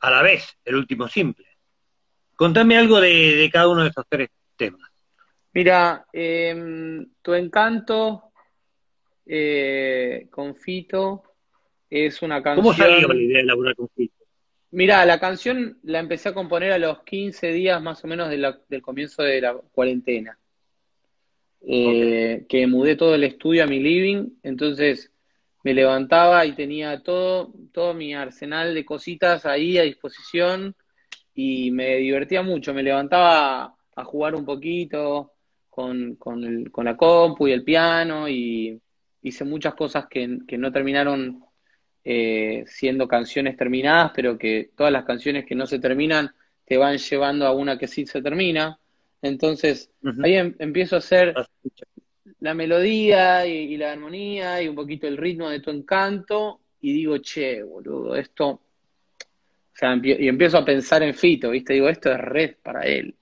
a 0.00 0.10
la 0.10 0.22
vez, 0.22 0.56
el 0.64 0.76
último 0.76 1.08
simple. 1.08 1.46
Contame 2.36 2.76
algo 2.76 3.00
de, 3.00 3.48
cada 3.52 3.68
uno 3.68 3.82
de 3.82 3.90
esos 3.90 4.04
tres 4.08 4.30
temas. 4.56 4.88
Mira, 5.52 6.06
em, 6.12 7.06
Tu 7.20 7.34
Encanto 7.34 8.32
eh, 9.26 10.28
con 10.30 10.56
Fito 10.56 11.22
es 11.90 12.22
una 12.22 12.42
canción... 12.42 12.64
¿Cómo 12.64 12.76
salió 12.76 13.08
la 13.08 13.14
idea 13.14 13.38
de 13.38 13.44
laburar 13.44 13.74
con 13.74 13.88
Fito? 13.88 14.14
Mira, 14.72 15.04
la 15.04 15.18
canción 15.18 15.78
la 15.82 15.98
empecé 15.98 16.28
a 16.28 16.34
componer 16.34 16.72
a 16.72 16.78
los 16.78 17.02
15 17.02 17.48
días 17.48 17.82
más 17.82 18.04
o 18.04 18.06
menos 18.06 18.30
del 18.30 18.82
comienzo 18.82 19.22
de 19.22 19.40
la 19.40 19.54
cuarentena. 19.72 20.38
Eh, 21.62 22.46
que 22.48 22.66
mudé 22.66 22.96
todo 22.96 23.14
el 23.14 23.24
estudio 23.24 23.64
a 23.64 23.66
mi 23.66 23.80
living, 23.80 24.30
entonces 24.42 25.12
me 25.62 25.74
levantaba 25.74 26.46
y 26.46 26.52
tenía 26.52 27.02
todo, 27.02 27.52
todo 27.72 27.92
mi 27.94 28.14
arsenal 28.14 28.74
de 28.74 28.84
cositas 28.84 29.44
ahí 29.44 29.76
a 29.76 29.82
disposición 29.82 30.74
y 31.34 31.70
me 31.70 31.96
divertía 31.96 32.42
mucho. 32.42 32.72
Me 32.72 32.82
levantaba 32.82 33.74
a 33.94 34.04
jugar 34.04 34.34
un 34.34 34.44
poquito 34.44 35.32
con, 35.68 36.16
con, 36.16 36.84
la 36.84 36.96
compu 36.96 37.48
y 37.48 37.52
el 37.52 37.64
piano 37.64 38.28
y 38.28 38.80
hice 39.22 39.44
muchas 39.44 39.74
cosas 39.74 40.06
que, 40.08 40.26
no 40.26 40.72
terminaron 40.72 41.44
eh, 42.04 42.64
siendo 42.66 43.06
canciones 43.06 43.56
terminadas, 43.56 44.12
pero 44.14 44.38
que 44.38 44.70
todas 44.74 44.92
las 44.92 45.04
canciones 45.04 45.44
que 45.44 45.54
no 45.54 45.66
se 45.66 45.78
terminan 45.78 46.32
te 46.64 46.76
van 46.76 46.98
llevando 46.98 47.46
a 47.46 47.52
una 47.52 47.78
que 47.78 47.86
sí 47.86 48.06
se 48.06 48.22
termina. 48.22 48.78
Entonces, 49.22 49.90
ahí 50.22 50.34
em, 50.36 50.54
empiezo 50.58 50.96
a 50.96 50.98
hacer 51.00 51.34
la 52.40 52.54
melodía 52.54 53.46
y, 53.46 53.76
la 53.76 53.92
armonía 53.92 54.62
y 54.62 54.68
un 54.68 54.74
poquito 54.74 55.06
el 55.06 55.16
ritmo 55.16 55.48
de 55.50 55.60
tu 55.60 55.70
encanto 55.70 56.60
y 56.80 56.92
digo, 56.92 57.18
che, 57.18 57.62
boludo, 57.62 58.16
esto... 58.16 58.48
O 58.48 59.80
sea, 59.80 59.98
y 60.02 60.28
empiezo 60.28 60.58
a 60.58 60.64
pensar 60.64 61.02
en 61.02 61.14
Fito, 61.14 61.50
¿viste? 61.50 61.74
Digo, 61.74 61.88
esto 61.88 62.12
es 62.12 62.18
red 62.18 62.56
para 62.62 62.82
él. 62.82 63.14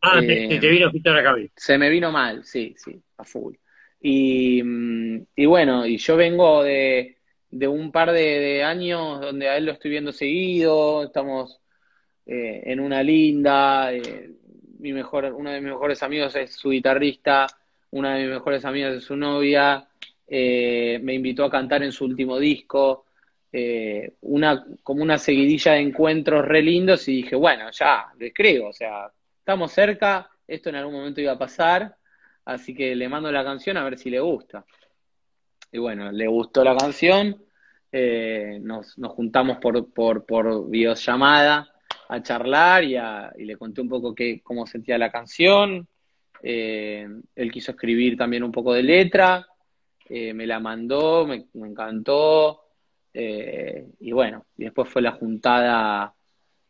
Ah, 0.00 0.20
te, 0.20 0.54
eh, 0.54 0.58
vino 0.58 0.90
Fito 0.90 1.10
a 1.10 1.14
la 1.14 1.22
cabeza. 1.22 1.52
Se 1.56 1.78
me 1.78 1.88
vino 1.88 2.10
mal, 2.10 2.44
sí, 2.44 2.74
sí, 2.76 3.00
a 3.18 3.24
full. 3.24 3.54
Y, 4.00 4.62
mm, 4.62 5.26
y 5.36 5.46
bueno, 5.46 5.86
y 5.86 5.98
yo 5.98 6.16
vengo 6.16 6.64
de, 6.64 7.18
de 7.54 7.68
un 7.68 7.92
par 7.92 8.10
de, 8.10 8.64
años 8.64 9.20
donde 9.20 9.48
a 9.48 9.56
él 9.56 9.66
lo 9.66 9.72
estoy 9.72 9.92
viendo 9.92 10.10
seguido, 10.12 11.04
estamos 11.04 11.60
eh, 12.26 12.62
en 12.66 12.80
una 12.80 13.00
linda, 13.02 13.92
eh, 13.92 14.30
mi 14.84 14.92
mejor, 14.92 15.24
uno 15.32 15.50
de 15.50 15.62
mis 15.62 15.72
mejores 15.72 16.02
amigos 16.02 16.36
es 16.36 16.56
su 16.56 16.68
guitarrista, 16.68 17.46
una 17.92 18.14
de 18.14 18.24
mis 18.24 18.34
mejores 18.34 18.66
amigas 18.66 18.94
es 18.94 19.04
su 19.04 19.16
novia, 19.16 19.88
eh, 20.28 21.00
me 21.02 21.14
invitó 21.14 21.46
a 21.46 21.50
cantar 21.50 21.82
en 21.82 21.90
su 21.90 22.04
último 22.04 22.38
disco, 22.38 23.06
eh, 23.50 24.12
una, 24.20 24.62
como 24.82 25.02
una 25.02 25.16
seguidilla 25.16 25.72
de 25.72 25.80
encuentros 25.80 26.44
re 26.44 26.60
lindos 26.60 27.08
y 27.08 27.16
dije, 27.22 27.34
bueno, 27.34 27.70
ya, 27.70 28.12
les 28.18 28.34
creo, 28.34 28.68
o 28.68 28.72
sea, 28.74 29.10
estamos 29.38 29.72
cerca, 29.72 30.28
esto 30.46 30.68
en 30.68 30.76
algún 30.76 30.96
momento 30.96 31.22
iba 31.22 31.32
a 31.32 31.38
pasar, 31.38 31.96
así 32.44 32.74
que 32.74 32.94
le 32.94 33.08
mando 33.08 33.32
la 33.32 33.42
canción 33.42 33.78
a 33.78 33.84
ver 33.84 33.96
si 33.96 34.10
le 34.10 34.20
gusta. 34.20 34.66
Y 35.72 35.78
bueno, 35.78 36.12
le 36.12 36.26
gustó 36.26 36.62
la 36.62 36.76
canción, 36.76 37.42
eh, 37.90 38.58
nos, 38.60 38.98
nos, 38.98 39.12
juntamos 39.12 39.56
por, 39.56 39.90
por, 39.94 40.26
por 40.26 40.68
videollamada 40.68 41.73
a 42.08 42.22
charlar 42.22 42.84
y, 42.84 42.96
y 42.96 43.44
le 43.44 43.56
conté 43.56 43.80
un 43.80 43.88
poco 43.88 44.14
qué, 44.14 44.40
cómo 44.42 44.66
sentía 44.66 44.98
la 44.98 45.10
canción, 45.10 45.88
eh, 46.46 47.08
él 47.34 47.50
quiso 47.50 47.70
escribir 47.70 48.18
también 48.18 48.42
un 48.42 48.52
poco 48.52 48.74
de 48.74 48.82
letra, 48.82 49.46
eh, 50.06 50.34
me 50.34 50.46
la 50.46 50.60
mandó, 50.60 51.26
me, 51.26 51.46
encantó, 51.54 52.64
eh, 53.14 53.88
y 54.00 54.12
bueno, 54.12 54.44
y 54.58 54.64
después 54.64 54.90
fue 54.90 55.00
la 55.00 55.12
juntada, 55.12 56.14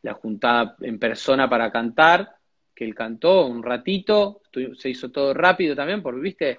la 0.03 0.14
juntada 0.14 0.77
en 0.81 1.00
persona 1.00 1.50
para 1.50 1.72
cantar, 1.72 2.37
que 2.72 2.85
él 2.85 2.94
cantó 2.94 3.46
un 3.46 3.64
ratito, 3.64 4.42
se 4.79 4.90
hizo 4.90 5.11
todo 5.11 5.35
rápido 5.35 5.74
también, 5.74 6.03
porque 6.05 6.20
viste, 6.20 6.59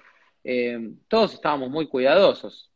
todos 1.08 1.32
estábamos 1.34 1.70
muy 1.70 1.88
cuidadosos, 1.88 2.70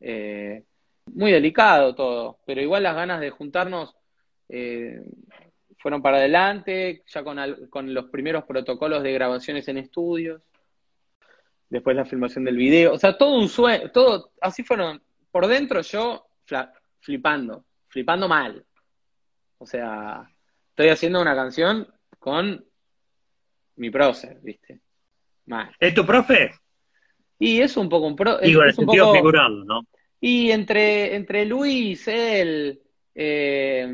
muy 0.00 1.30
delicado 1.30 1.94
todo, 1.94 2.40
pero 2.44 2.60
igual 2.60 2.82
las 2.82 2.96
ganas 2.96 3.20
de 3.20 3.30
juntarnos 3.30 3.94
fueron 5.78 6.02
para 6.02 6.18
adelante, 6.18 7.02
ya 7.06 7.22
con, 7.22 7.38
con 7.68 7.92
los 7.92 8.06
primeros 8.06 8.44
protocolos 8.44 9.02
de 9.02 9.12
grabaciones 9.12 9.68
en 9.68 9.78
estudios, 9.78 10.42
después 11.68 11.96
la 11.96 12.04
filmación 12.04 12.44
del 12.44 12.56
video, 12.56 12.92
o 12.92 12.98
sea, 12.98 13.16
todo 13.16 13.36
un 13.36 13.48
sueño, 13.48 13.90
todo, 13.90 14.32
así 14.40 14.62
fueron, 14.62 15.02
por 15.30 15.46
dentro 15.46 15.80
yo 15.80 16.26
flipando, 17.00 17.64
flipando 17.88 18.28
mal. 18.28 18.64
O 19.58 19.66
sea, 19.66 20.28
estoy 20.70 20.88
haciendo 20.88 21.20
una 21.20 21.34
canción 21.34 21.86
con 22.18 22.64
mi 23.76 23.90
prócer, 23.90 24.38
¿viste? 24.42 24.80
Mal. 25.46 25.74
¿Es 25.78 25.94
tu 25.94 26.04
profe? 26.04 26.52
Y 27.38 27.60
es 27.60 27.76
un 27.76 27.88
poco 27.88 28.06
un 28.06 28.16
pro. 28.16 28.38
Digo, 28.38 28.62
en 28.62 28.68
el 28.68 28.74
sentido 28.74 29.12
figurado, 29.12 29.64
¿no? 29.64 29.82
Y 30.20 30.50
entre, 30.50 31.14
entre 31.14 31.44
Luis, 31.44 32.08
él, 32.08 32.80
eh, 33.14 33.86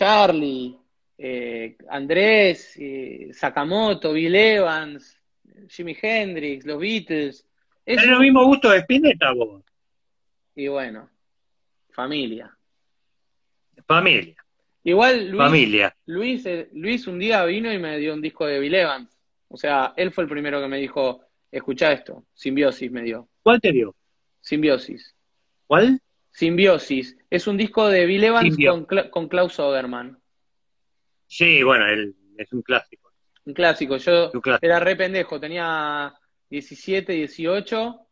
Charlie, 0.00 0.74
eh, 1.18 1.76
Andrés, 1.90 2.74
eh, 2.78 3.28
Sakamoto, 3.34 4.14
Bill 4.14 4.34
Evans, 4.34 5.20
Jimi 5.68 5.94
Hendrix, 6.00 6.64
los 6.64 6.80
Beatles. 6.80 7.46
Es 7.84 8.06
lo 8.06 8.18
mismo 8.18 8.46
gusto 8.46 8.70
de 8.70 8.78
Spinetta, 8.78 9.32
vos. 9.32 9.62
Y 10.54 10.68
bueno, 10.68 11.10
familia. 11.90 12.50
Familia. 13.86 14.42
Igual 14.84 15.28
Luis, 15.28 15.42
familia. 15.42 15.96
Luis, 16.06 16.46
eh, 16.46 16.70
Luis 16.72 17.06
un 17.06 17.18
día 17.18 17.44
vino 17.44 17.70
y 17.70 17.78
me 17.78 17.98
dio 17.98 18.14
un 18.14 18.22
disco 18.22 18.46
de 18.46 18.58
Bill 18.58 18.76
Evans. 18.76 19.14
O 19.48 19.58
sea, 19.58 19.92
él 19.98 20.12
fue 20.12 20.24
el 20.24 20.30
primero 20.30 20.62
que 20.62 20.68
me 20.68 20.78
dijo, 20.78 21.26
escucha 21.52 21.92
esto, 21.92 22.24
Simbiosis 22.32 22.90
me 22.90 23.02
dio. 23.02 23.28
¿Cuál 23.42 23.60
te 23.60 23.70
dio? 23.70 23.94
Simbiosis. 24.40 25.14
¿Cuál? 25.66 26.00
Simbiosis. 26.30 27.16
Es 27.28 27.46
un 27.46 27.56
disco 27.56 27.88
de 27.88 28.06
Bill 28.06 28.24
Evans 28.24 28.56
con, 29.10 29.28
Klaus 29.28 29.58
Oberman. 29.58 30.18
Sí, 31.26 31.62
bueno, 31.62 31.86
él 31.86 32.14
es 32.36 32.52
un 32.52 32.62
clásico. 32.62 33.12
Un 33.44 33.54
clásico. 33.54 33.96
Yo 33.96 34.30
era 34.60 34.80
re 34.80 34.96
pendejo, 34.96 35.40
tenía 35.40 36.12
17, 36.48 37.12
18 37.12 38.06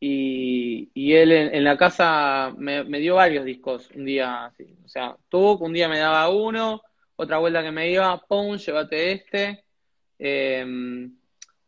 y, 0.00 0.90
y 0.94 1.12
él 1.14 1.32
en, 1.32 1.64
la 1.64 1.76
casa 1.76 2.54
me, 2.56 2.84
dio 3.00 3.16
varios 3.16 3.44
discos 3.44 3.90
un 3.94 4.04
día. 4.04 4.52
O 4.84 4.88
sea, 4.88 5.16
tú 5.28 5.52
un 5.52 5.72
día 5.72 5.88
me 5.88 5.98
daba 5.98 6.28
uno, 6.28 6.82
otra 7.16 7.38
vuelta 7.38 7.62
que 7.62 7.72
me 7.72 7.90
iba, 7.90 8.18
pum, 8.26 8.56
llévate 8.56 9.12
este. 9.12 9.64
Em, 10.18 11.16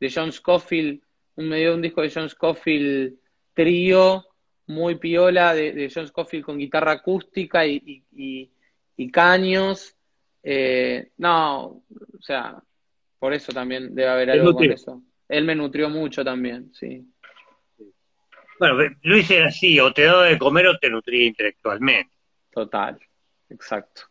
de 0.01 0.12
John 0.14 0.33
Scofield, 0.33 1.03
me 1.37 1.59
dio 1.59 1.75
un 1.75 1.83
disco 1.83 2.03
de 2.03 2.11
John 2.11 2.29
Scofield 2.29 3.19
trío 3.53 4.28
muy 4.69 4.97
piola 4.97 5.55
de, 5.55 5.91
John 5.93 6.07
Scofield 6.07 6.45
con 6.45 6.59
guitarra 6.59 6.93
acústica 6.93 7.67
y, 7.67 8.51
caños. 9.13 9.95
Eh, 10.43 11.11
no, 11.19 11.65
o 11.67 12.21
sea, 12.21 12.63
por 13.19 13.33
eso 13.33 13.53
también 13.53 13.95
debe 13.95 14.09
haber 14.09 14.31
algo 14.31 14.55
con 14.55 14.71
eso. 14.71 15.03
Él 15.29 15.45
me 15.45 15.55
nutrió 15.55 15.91
mucho 15.91 16.25
también, 16.25 16.73
sí. 16.73 17.05
Bueno, 18.59 18.97
Luis 19.03 19.31
era 19.31 19.49
así, 19.49 19.79
o 19.79 19.93
te 19.93 20.03
daba 20.03 20.25
de 20.25 20.39
comer 20.39 20.67
o 20.67 20.79
te 20.79 20.91
nutría 20.91 21.27
intelectualmente. 21.27 22.13
Total, 22.51 22.99
exacto. 23.49 24.03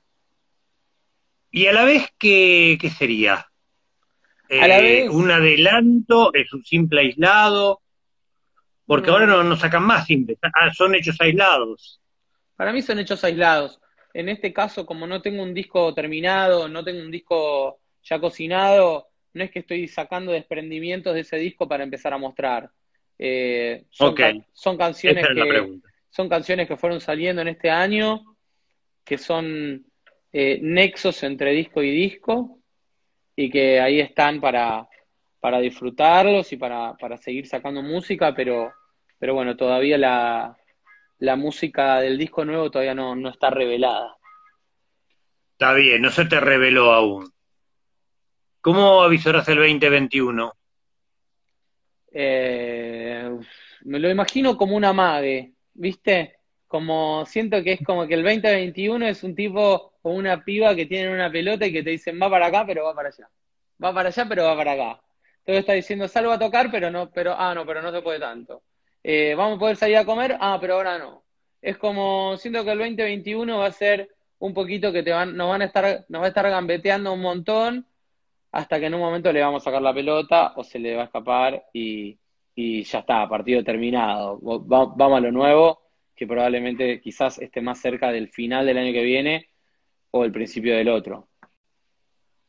¿Y 1.51 1.67
a 1.67 1.73
la 1.73 1.85
vez 1.85 2.07
qué, 2.17 2.77
qué 2.79 2.89
sería? 2.89 3.45
Eh, 4.49 5.09
¿Un 5.09 5.31
adelanto? 5.31 6.33
¿Es 6.33 6.53
un 6.53 6.63
simple 6.63 7.01
aislado? 7.01 7.81
Porque 8.87 9.09
ahora 9.09 9.27
no, 9.27 9.43
no 9.43 9.55
sacan 9.57 9.83
más 9.83 10.07
simples, 10.07 10.39
ah, 10.41 10.73
son 10.73 10.95
hechos 10.95 11.17
aislados. 11.19 11.99
Para 12.55 12.71
mí 12.71 12.81
son 12.81 12.97
hechos 12.99 13.23
aislados. 13.23 13.79
En 14.13 14.29
este 14.29 14.51
caso, 14.53 14.85
como 14.85 15.05
no 15.05 15.21
tengo 15.21 15.43
un 15.43 15.53
disco 15.53 15.93
terminado, 15.93 16.67
no 16.67 16.83
tengo 16.83 17.01
un 17.01 17.11
disco 17.11 17.79
ya 18.01 18.19
cocinado, 18.19 19.09
no 19.33 19.43
es 19.43 19.51
que 19.51 19.59
estoy 19.59 19.87
sacando 19.87 20.31
desprendimientos 20.31 21.13
de 21.13 21.19
ese 21.19 21.37
disco 21.37 21.67
para 21.67 21.83
empezar 21.83 22.13
a 22.13 22.17
mostrar. 22.17 22.71
Eh, 23.19 23.85
son, 23.89 24.15
son, 24.53 24.77
canciones 24.77 25.27
que 25.27 25.79
son 26.09 26.29
canciones 26.29 26.67
que 26.67 26.77
fueron 26.77 27.01
saliendo 27.01 27.41
en 27.41 27.49
este 27.49 27.69
año, 27.69 28.37
que 29.03 29.17
son 29.17 29.85
eh, 30.31 30.59
nexos 30.61 31.21
entre 31.23 31.51
disco 31.51 31.83
y 31.83 31.91
disco, 31.91 32.59
y 33.35 33.49
que 33.49 33.79
ahí 33.79 33.99
están 33.99 34.39
para, 34.39 34.87
para 35.39 35.59
disfrutarlos 35.59 36.51
y 36.51 36.57
para, 36.57 36.95
para 36.95 37.17
seguir 37.17 37.47
sacando 37.47 37.81
música, 37.81 38.33
pero, 38.35 38.73
pero 39.19 39.33
bueno, 39.33 39.55
todavía 39.55 39.97
la, 39.97 40.57
la 41.19 41.35
música 41.35 41.99
del 41.99 42.17
disco 42.17 42.45
nuevo 42.45 42.71
todavía 42.71 42.95
no, 42.95 43.15
no 43.15 43.29
está 43.29 43.49
revelada. 43.49 44.17
Está 45.53 45.73
bien, 45.73 46.01
no 46.01 46.09
se 46.09 46.25
te 46.25 46.39
reveló 46.39 46.91
aún. 46.91 47.31
¿Cómo 48.61 49.01
avisorás 49.01 49.47
el 49.49 49.57
2021? 49.57 50.53
Eh, 52.11 53.29
me 53.81 53.99
lo 53.99 54.09
imagino 54.09 54.57
como 54.57 54.75
una 54.75 54.93
mague, 54.93 55.53
¿viste? 55.73 56.37
como 56.67 57.25
siento 57.25 57.63
que 57.63 57.73
es 57.73 57.81
como 57.83 58.05
que 58.07 58.13
el 58.13 58.23
2021 58.23 59.07
es 59.07 59.23
un 59.23 59.35
tipo 59.35 59.93
o 60.01 60.11
una 60.11 60.43
piba 60.43 60.75
que 60.75 60.85
tienen 60.85 61.13
una 61.13 61.31
pelota 61.31 61.65
y 61.65 61.71
que 61.71 61.83
te 61.83 61.91
dicen 61.91 62.19
va 62.21 62.29
para 62.29 62.47
acá, 62.47 62.65
pero 62.65 62.83
va 62.83 62.93
para 62.93 63.09
allá. 63.09 63.29
Va 63.83 63.93
para 63.93 64.09
allá, 64.09 64.25
pero 64.27 64.43
va 64.43 64.55
para 64.55 64.71
acá. 64.73 65.01
Entonces 65.47 65.61
está 65.61 65.73
diciendo 65.73 66.09
salgo 66.09 66.31
a 66.33 66.39
tocar, 66.39 66.69
pero 66.69 66.91
no, 66.91 67.09
pero, 67.09 67.33
ah, 67.37 67.55
no, 67.55 67.65
pero 67.65 67.81
no 67.81 67.89
se 67.93 68.01
puede 68.01 68.19
tanto. 68.19 68.63
Eh, 69.01 69.33
vamos 69.33 69.55
a 69.55 69.59
poder 69.59 69.77
salir 69.77 69.95
a 69.95 70.03
comer, 70.03 70.35
ah, 70.41 70.57
pero 70.59 70.73
ahora 70.73 70.97
no. 70.97 71.23
Es 71.61 71.77
como, 71.77 72.35
siento 72.35 72.65
que 72.65 72.71
el 72.71 72.79
2021 72.79 73.57
va 73.57 73.67
a 73.67 73.71
ser 73.71 74.09
un 74.39 74.53
poquito 74.53 74.91
que 74.91 75.03
te 75.03 75.11
van, 75.11 75.37
nos 75.37 75.47
van 75.47 75.61
a 75.61 75.65
estar, 75.65 76.05
nos 76.09 76.21
va 76.21 76.25
a 76.25 76.27
estar 76.27 76.49
gambeteando 76.49 77.13
un 77.13 77.21
montón 77.21 77.87
hasta 78.51 78.77
que 78.77 78.87
en 78.87 78.95
un 78.95 78.99
momento 78.99 79.31
le 79.31 79.41
vamos 79.41 79.63
a 79.63 79.65
sacar 79.65 79.81
la 79.81 79.93
pelota 79.93 80.51
o 80.57 80.65
se 80.65 80.79
le 80.79 80.97
va 80.97 81.03
a 81.03 81.05
escapar 81.05 81.63
y, 81.71 82.19
y 82.53 82.83
ya 82.83 82.99
está, 82.99 83.29
partido 83.29 83.63
terminado. 83.63 84.39
vamos 84.41 85.17
a 85.17 85.21
lo 85.21 85.31
nuevo, 85.31 85.79
que 86.13 86.27
probablemente 86.27 86.99
quizás 86.99 87.39
esté 87.39 87.61
más 87.61 87.79
cerca 87.79 88.11
del 88.11 88.27
final 88.27 88.65
del 88.65 88.79
año 88.79 88.91
que 88.91 89.03
viene 89.03 89.47
o 90.11 90.25
el 90.25 90.33
principio 90.33 90.75
del 90.75 90.89
otro. 90.89 91.26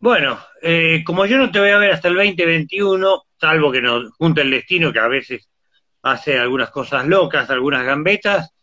Bueno, 0.01 0.39
eh, 0.63 1.03
como 1.05 1.27
yo 1.27 1.39
no 1.39 1.51
te 1.51 1.59
voy 1.59 1.71
a 1.71 1.79
ver 1.79 1.91
hasta 1.91 2.09
el 2.09 2.15
2021, 2.15 3.25
salvo 3.41 3.73
que 3.73 3.83
nos 3.83 4.11
junte 4.13 4.43
el 4.43 4.51
destino, 4.51 4.93
que 4.93 5.01
a 5.01 5.09
veces 5.09 5.49
hace 6.03 6.39
algunas 6.39 6.71
cosas 6.71 7.07
locas, 7.07 7.51
algunas 7.51 7.85
gambetas, 7.85 8.55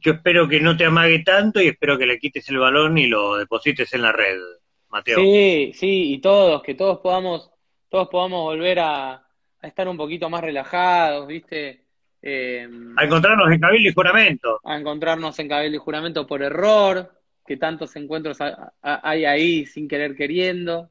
yo 0.00 0.12
espero 0.12 0.48
que 0.48 0.60
no 0.60 0.76
te 0.76 0.86
amague 0.86 1.20
tanto 1.20 1.60
y 1.60 1.68
espero 1.68 1.98
que 1.98 2.06
le 2.06 2.18
quites 2.18 2.48
el 2.48 2.58
balón 2.58 2.96
y 2.98 3.06
lo 3.06 3.36
deposites 3.36 3.92
en 3.92 4.02
la 4.02 4.12
red, 4.12 4.38
Mateo. 4.88 5.18
Sí, 5.18 5.72
sí, 5.74 6.14
y 6.14 6.20
todos, 6.20 6.62
que 6.62 6.74
todos 6.74 6.98
podamos, 6.98 7.50
todos 7.88 8.08
podamos 8.08 8.42
volver 8.44 8.78
a, 8.80 9.22
estar 9.62 9.86
un 9.88 9.98
poquito 9.98 10.30
más 10.30 10.40
relajados, 10.40 11.26
¿viste? 11.26 11.84
Eh, 12.22 12.68
a 12.96 13.04
encontrarnos 13.04 13.50
en 13.52 13.60
cabildo 13.60 13.88
y 13.90 13.92
juramento. 13.92 14.60
A 14.64 14.76
encontrarnos 14.76 15.38
en 15.38 15.48
cabildo 15.48 15.76
y 15.76 15.80
juramento 15.80 16.26
por 16.26 16.42
error, 16.42 17.19
que 17.50 17.56
tantos 17.56 17.96
encuentros 17.96 18.38
hay 18.80 19.24
ahí 19.24 19.66
sin 19.66 19.88
querer 19.88 20.14
queriendo. 20.14 20.88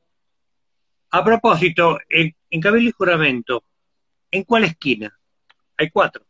A 1.09 1.23
propósito, 1.23 1.97
en, 2.09 2.35
Cabildo 2.59 2.89
y 2.89 2.91
Juramento, 2.91 3.63
¿en 4.29 4.43
cuál 4.43 4.65
esquina? 4.65 5.17
Hay 5.77 5.89
cuatro. 5.89 6.25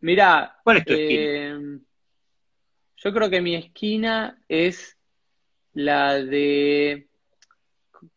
Mirá, 0.00 0.58
¿cuál 0.62 0.76
es 0.76 0.84
tu 0.84 0.92
esquina? 0.92 1.22
Eh, 1.22 1.78
yo 2.98 3.14
creo 3.14 3.30
que 3.30 3.40
mi 3.40 3.54
esquina 3.54 4.38
es 4.50 4.98
la 5.72 6.12
de, 6.12 7.08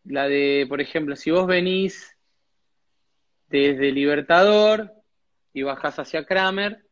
la 0.04 0.28
de, 0.28 0.66
por 0.68 0.82
ejemplo, 0.82 1.16
si 1.16 1.32
vos 1.32 1.48
venís 1.48 2.14
desde 3.48 3.94
Libertador 3.94 4.92
y 5.54 5.62
bajás 5.62 5.98
hacia 5.98 6.26
Kramer, 6.26 6.86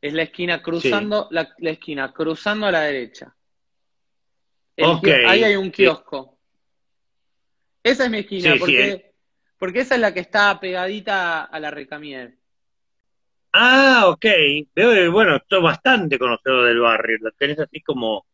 es 0.00 0.12
la 0.12 0.22
esquina 0.22 0.62
cruzando, 0.62 1.26
la, 1.32 1.52
esquina 1.58 2.12
cruzando 2.12 2.66
a 2.66 2.70
la 2.70 2.82
derecha 2.82 3.34
ahí 5.26 5.44
hay 5.44 5.56
un 5.56 5.70
kiosco. 5.70 6.38
Esa 7.82 8.04
es 8.04 8.10
mi 8.10 8.18
esquina, 8.18 8.56
porque, 8.58 9.12
porque 9.58 9.80
esa 9.80 9.94
es 9.94 10.00
la 10.00 10.12
que 10.12 10.20
está 10.20 10.58
pegadita 10.60 11.44
a 11.44 11.60
la 11.60 11.70
Recamier. 11.70 12.36
Ah, 13.52 14.04
ok. 14.08 14.26
Veo, 14.74 15.10
bueno, 15.10 15.36
estoy 15.36 15.62
bastante 15.62 16.18
conocedor 16.18 16.66
del 16.66 16.80
barrio. 16.80 17.18
Lo 17.20 17.32
tenés 17.32 17.58
así 17.58 17.80
como 17.80 18.26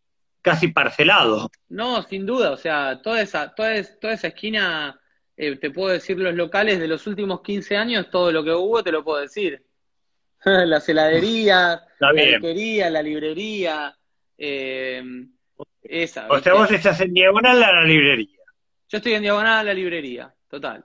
casi 0.42 0.68
parcelado. 0.68 1.50
No, 1.68 2.02
sin 2.02 2.26
duda. 2.26 2.50
O 2.50 2.56
sea, 2.56 3.00
toda 3.02 3.22
esa, 3.22 3.54
toda, 3.54 3.82
toda 4.00 4.12
esa 4.12 4.28
esquina, 4.28 5.00
eh, 5.36 5.56
te 5.56 5.70
puedo 5.70 5.92
decir 5.92 6.18
los 6.18 6.34
locales 6.34 6.78
de 6.78 6.88
los 6.88 7.06
últimos 7.06 7.40
15 7.40 7.76
años, 7.76 8.10
todo 8.10 8.30
lo 8.30 8.44
que 8.44 8.52
hubo 8.52 8.82
te 8.82 8.92
lo 8.92 9.04
puedo 9.04 9.20
decir. 9.20 9.64
Las 10.44 10.88
heladerías, 10.88 11.82
la 11.98 12.12
librería, 12.12 12.90
la 12.90 13.02
librería. 13.02 13.98
Eh, 14.38 15.02
esa. 15.90 16.26
O 16.28 16.38
sea, 16.38 16.54
vos 16.54 16.70
estás 16.70 17.00
en 17.00 17.12
diagonal 17.12 17.62
a 17.62 17.72
la 17.72 17.84
librería. 17.84 18.38
Yo 18.88 18.98
estoy 18.98 19.14
en 19.14 19.22
diagonal 19.22 19.58
a 19.58 19.64
la 19.64 19.74
librería, 19.74 20.32
total. 20.48 20.84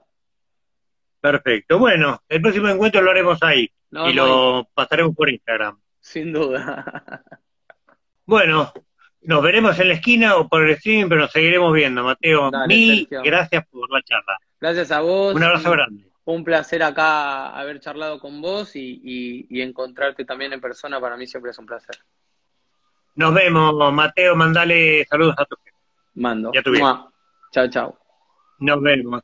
Perfecto. 1.20 1.78
Bueno, 1.78 2.20
el 2.28 2.40
próximo 2.40 2.68
encuentro 2.68 3.00
lo 3.00 3.10
haremos 3.10 3.38
ahí. 3.42 3.70
y 3.90 4.12
lo 4.12 4.68
pasaremos 4.74 5.14
por 5.14 5.30
Instagram. 5.30 5.78
Sin 6.00 6.32
duda. 6.32 7.22
bueno, 8.26 8.72
nos 9.20 9.42
veremos 9.42 9.78
en 9.78 9.88
la 9.88 9.94
esquina 9.94 10.36
o 10.36 10.48
por 10.48 10.64
el 10.64 10.70
streaming, 10.70 11.08
pero 11.08 11.20
nos 11.20 11.30
seguiremos 11.30 11.72
viendo, 11.72 12.02
Mateo. 12.02 12.50
Mil 12.66 13.06
gracias 13.08 13.64
por 13.68 13.88
la 13.92 14.02
charla. 14.02 14.38
Gracias 14.60 14.90
a 14.90 15.00
vos. 15.00 15.34
Un 15.34 15.42
abrazo 15.44 15.70
grande. 15.70 16.10
Un 16.24 16.42
placer 16.44 16.82
acá 16.82 17.50
haber 17.50 17.78
charlado 17.78 18.18
con 18.18 18.40
vos 18.42 18.72
y 18.74 19.62
encontrarte 19.62 20.24
también 20.24 20.52
en 20.52 20.60
persona. 20.60 21.00
Para 21.00 21.16
mí 21.16 21.26
siempre 21.26 21.52
es 21.52 21.58
un 21.58 21.66
placer. 21.66 21.96
Nos 23.14 23.34
vemos, 23.34 23.92
Mateo, 23.92 24.34
mandale 24.34 25.04
saludos 25.04 25.34
a 25.36 25.44
tu 25.44 25.56
gente. 25.56 25.78
Mando. 26.14 26.50
Ya 26.52 26.62
Chao, 27.52 27.68
chao. 27.68 27.98
Nos 28.58 28.80
vemos. 28.80 29.22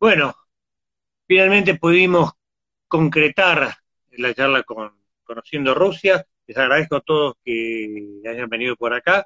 Bueno, 0.00 0.34
finalmente 1.26 1.76
pudimos 1.76 2.32
concretar 2.88 3.76
la 4.10 4.34
charla 4.34 4.64
con 4.64 4.92
Conociendo 5.22 5.74
Rusia. 5.74 6.26
Les 6.46 6.56
agradezco 6.56 6.96
a 6.96 7.00
todos 7.00 7.34
que 7.44 8.20
hayan 8.28 8.48
venido 8.48 8.74
por 8.74 8.92
acá. 8.94 9.24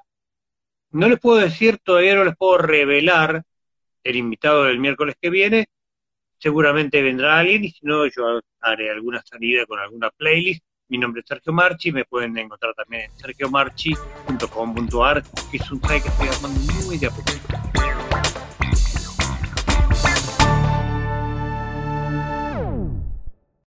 No 0.91 1.09
les 1.09 1.19
puedo 1.19 1.39
decir, 1.39 1.79
todavía 1.83 2.15
no 2.15 2.25
les 2.25 2.37
puedo 2.37 2.59
revelar 2.59 3.43
el 4.05 4.17
invitado 4.17 4.65
del 4.65 4.79
miércoles 4.79 5.17
que 5.19 5.31
viene. 5.31 5.67
Seguramente 6.39 7.03
vendrá 7.03 7.39
alguien 7.39 7.65
y 7.65 7.71
si 7.71 7.87
no, 7.87 8.07
yo 8.07 8.41
haré 8.61 8.91
alguna 8.91 9.23
salida 9.25 9.65
con 9.65 9.79
alguna 9.79 10.11
playlist 10.11 10.63
mi 10.93 10.99
nombre 10.99 11.23
es 11.23 11.27
Sergio 11.27 11.53
Marchi, 11.55 11.91
me 11.91 12.05
pueden 12.05 12.37
encontrar 12.37 12.75
también 12.75 13.05
en 13.05 13.11
sergiomarchi.com.ar, 13.17 15.23
que 15.51 15.57
es 15.57 15.73
un 15.73 15.81
site 15.81 16.03
que 16.03 16.09
estoy 16.09 16.29
armando 16.29 16.61
muy 16.85 16.99
de 16.99 17.07
a. 17.07 17.72